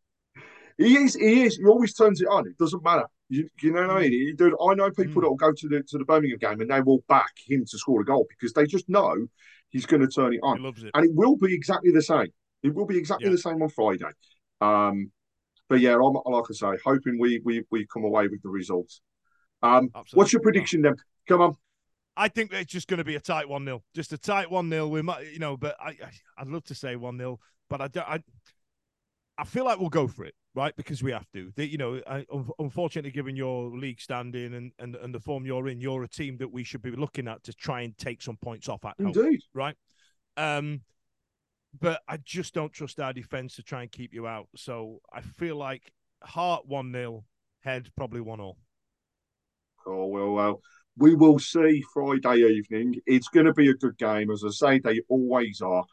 He 0.78 0.98
is. 0.98 1.16
He 1.16 1.44
is. 1.44 1.58
He 1.58 1.66
always 1.66 1.94
turns 1.94 2.22
it 2.22 2.28
on. 2.28 2.48
It 2.48 2.58
doesn't 2.58 2.84
matter. 2.84 3.06
You, 3.30 3.48
you 3.62 3.72
know 3.72 3.82
what 3.88 3.98
I 3.98 4.02
mean? 4.02 4.12
He, 4.12 4.34
dude, 4.34 4.54
I 4.62 4.74
know 4.74 4.90
people 4.90 5.22
mm. 5.22 5.22
that 5.22 5.30
will 5.30 5.36
go 5.36 5.52
to 5.52 5.68
the 5.68 5.84
to 5.88 5.98
the 5.98 6.06
Birmingham 6.06 6.38
game 6.40 6.62
and 6.62 6.70
they 6.70 6.82
will 6.82 7.04
back 7.08 7.32
him 7.48 7.66
to 7.66 7.78
score 7.78 8.02
a 8.02 8.06
goal 8.06 8.26
because 8.30 8.54
they 8.54 8.66
just 8.66 8.90
know 8.90 9.16
he's 9.70 9.86
going 9.86 10.02
to 10.02 10.08
turn 10.08 10.34
it 10.34 10.40
on. 10.42 10.58
He 10.58 10.64
loves 10.64 10.84
it. 10.84 10.92
And 10.94 11.06
it 11.06 11.12
will 11.14 11.36
be 11.36 11.54
exactly 11.54 11.92
the 11.92 12.02
same. 12.02 12.28
It 12.64 12.74
will 12.74 12.86
be 12.86 12.98
exactly 12.98 13.28
yeah. 13.28 13.34
the 13.34 13.38
same 13.40 13.62
on 13.62 13.70
Friday. 13.70 14.06
Um, 14.62 15.12
but 15.74 15.82
yeah, 15.82 15.96
I'm, 15.96 16.14
like 16.14 16.44
I 16.52 16.54
say, 16.54 16.68
hoping 16.86 17.18
we 17.18 17.42
we 17.44 17.64
we 17.72 17.88
come 17.88 18.04
away 18.04 18.28
with 18.28 18.44
the 18.44 18.50
results. 18.50 19.02
Um, 19.64 19.90
what's 20.14 20.32
your 20.32 20.44
prediction 20.44 20.84
then? 20.84 20.94
Come 21.28 21.42
on. 21.42 21.56
I 22.16 22.28
think 22.28 22.54
it's 22.54 22.72
just 22.72 22.88
going 22.88 23.00
to 23.00 23.04
be 23.04 23.16
a 23.16 23.20
tight 23.20 23.50
one 23.50 23.66
0 23.66 23.82
just 23.96 24.14
a 24.14 24.20
tight 24.20 24.52
one 24.52 24.70
0 24.70 24.88
We 24.88 25.02
might, 25.02 25.34
you 25.34 25.40
know, 25.40 25.58
but 25.58 25.76
I, 25.82 25.98
I'd 26.38 26.48
love 26.48 26.64
to 26.66 26.76
say 26.76 26.96
one 26.96 27.18
0 27.18 27.40
but 27.72 27.82
I 27.82 27.88
don't. 27.88 28.08
I, 28.08 28.20
I 29.40 29.46
feel 29.46 29.66
like 29.66 29.80
we'll 29.80 29.90
go 29.90 30.08
for 30.08 30.26
it, 30.26 30.36
right? 30.54 30.76
Because 30.76 31.02
we 31.02 31.12
have 31.12 31.26
to. 31.34 31.52
The, 31.56 31.66
you 31.66 31.80
know, 31.80 32.00
I, 32.06 32.24
unfortunately, 32.60 33.10
given 33.10 33.36
your 33.36 33.76
league 33.76 34.00
standing 34.00 34.54
and, 34.54 34.74
and 34.78 34.96
and 34.96 35.16
the 35.16 35.20
form 35.20 35.44
you're 35.44 35.70
in, 35.70 35.82
you're 35.82 36.04
a 36.04 36.08
team 36.08 36.38
that 36.38 36.52
we 36.52 36.64
should 36.64 36.84
be 36.84 36.92
looking 36.92 37.28
at 37.28 37.42
to 37.46 37.54
try 37.54 37.82
and 37.82 37.98
take 37.98 38.22
some 38.22 38.38
points 38.38 38.70
off 38.70 38.86
at. 38.86 38.94
Indeed. 39.00 39.24
Home, 39.24 39.38
right. 39.56 39.76
Um, 40.38 40.82
but 41.80 42.02
I 42.08 42.18
just 42.18 42.54
don't 42.54 42.72
trust 42.72 43.00
our 43.00 43.14
defense 43.14 43.56
to 43.56 43.64
try 43.64 43.82
and 43.82 43.92
keep 43.92 44.14
you 44.14 44.28
out. 44.28 44.48
So 44.56 45.02
I 45.12 45.22
feel 45.22 45.56
like 45.56 45.92
Heart 46.24 46.68
1 46.68 46.92
0, 46.92 47.24
Head 47.62 47.90
probably 47.96 48.22
1 48.22 48.40
0. 48.40 48.58
Oh, 49.86 50.06
well, 50.08 50.32
well, 50.32 50.62
we 50.98 51.16
will 51.16 51.40
see 51.40 51.84
Friday 51.94 52.44
evening. 52.44 52.96
It's 53.06 53.28
going 53.28 53.48
to 53.48 53.54
be 53.54 53.70
a 53.70 53.74
good 53.74 53.98
game. 53.98 54.32
As 54.32 54.44
I 54.46 54.52
say, 54.52 54.80
they 54.80 55.02
always 55.10 55.62
are. 55.62 55.84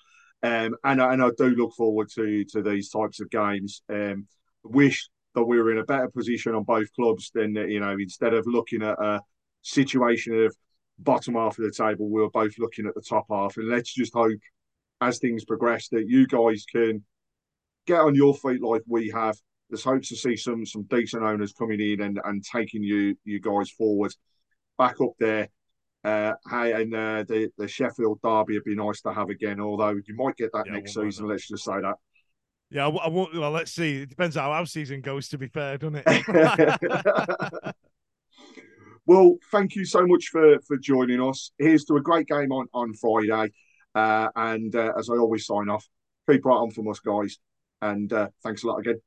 Um, 0.43 0.77
and, 0.85 1.01
and 1.01 1.23
I 1.23 1.31
do 1.37 1.51
look 1.51 1.75
forward 1.75 2.09
to, 2.15 2.45
to 2.47 2.63
these 2.63 2.91
types 2.91 3.21
of 3.21 3.31
games. 3.31 3.83
Um, 3.89 4.27
wish 4.63 5.09
that 5.35 5.45
we 5.45 5.59
were 5.59 5.73
in 5.73 5.79
a 5.79 5.85
better 5.85 6.09
position 6.09 6.55
on 6.55 6.65
both 6.65 6.93
clubs 6.93 7.31
than, 7.35 7.55
you 7.55 7.81
know, 7.81 7.93
instead 7.93 8.35
of 8.35 8.47
looking 8.47 8.83
at 8.83 8.99
a 8.99 9.21
situation 9.63 10.45
of 10.45 10.55
bottom 10.99 11.35
half 11.35 11.59
of 11.59 11.65
the 11.65 11.73
table, 11.73 12.09
we 12.09 12.21
were 12.21 12.31
both 12.31 12.59
looking 12.59 12.87
at 12.87 12.95
the 12.95 13.03
top 13.03 13.27
half. 13.31 13.57
And 13.57 13.69
let's 13.69 13.93
just 13.93 14.15
hope 14.15 14.41
as 15.01 15.19
things 15.19 15.45
progress 15.45 15.89
that 15.89 16.07
you 16.07 16.27
guys 16.27 16.65
can 16.71 17.05
get 17.87 18.01
on 18.01 18.15
your 18.15 18.35
feet 18.35 18.63
like 18.63 18.83
we 18.87 19.11
have. 19.11 19.37
There's 19.69 19.85
hopes 19.85 20.09
to 20.09 20.17
see 20.17 20.37
some 20.37 20.67
some 20.67 20.83
decent 20.85 21.23
owners 21.23 21.53
coming 21.53 21.81
in 21.81 22.01
and, 22.01 22.21
and 22.25 22.45
taking 22.45 22.83
you 22.83 23.17
you 23.25 23.41
guys 23.41 23.71
forward 23.71 24.13
back 24.79 25.01
up 25.01 25.13
there. 25.19 25.49
Uh, 26.03 26.33
hey, 26.51 26.73
and 26.73 26.95
uh, 26.95 27.25
the 27.29 27.51
the 27.57 27.69
Sheffield 27.69 28.21
derby 28.23 28.55
would 28.55 28.65
be 28.65 28.75
nice 28.75 29.01
to 29.03 29.13
have 29.13 29.29
again. 29.29 29.61
Although 29.61 29.91
you 29.91 30.17
might 30.17 30.37
get 30.37 30.51
that 30.53 30.67
yeah, 30.67 30.73
next 30.73 30.95
season. 30.95 31.27
Let's 31.29 31.47
just 31.47 31.65
say 31.65 31.81
that. 31.81 31.97
Yeah, 32.71 32.87
I, 32.87 32.91
I 32.91 33.09
won't. 33.09 33.35
Well, 33.35 33.51
let's 33.51 33.73
see. 33.73 34.03
It 34.03 34.09
depends 34.09 34.37
how 34.37 34.51
our 34.51 34.67
season 34.67 35.03
goes. 35.03 35.29
To 35.29 35.39
be 35.39 35.49
fair, 35.49 35.79
doesn't 35.79 36.03
it? 36.07 36.15
well, 39.07 39.37
thank 39.53 39.77
you 39.77 39.85
so 39.85 40.07
much 40.07 40.29
for 40.33 40.59
for 40.67 40.79
joining 40.79 41.21
us. 41.21 41.53
Here's 41.59 41.85
to 41.87 41.97
a 41.97 42.01
great 42.01 42.27
game 42.27 42.51
on 42.51 42.67
on 42.73 42.95
Friday. 42.95 43.53
Uh, 43.95 44.29
and 44.37 44.75
uh, 44.75 44.93
as 44.99 45.09
I 45.11 45.15
always 45.15 45.47
sign 45.47 45.69
off, 45.69 45.89
keep 46.29 46.45
right 46.45 46.57
on 46.57 46.71
from 46.71 46.89
us, 46.89 47.01
guys. 47.01 47.39
And 47.83 48.13
uh, 48.13 48.29
thanks 48.43 48.63
a 48.63 48.67
lot 48.67 48.79
again. 48.79 49.01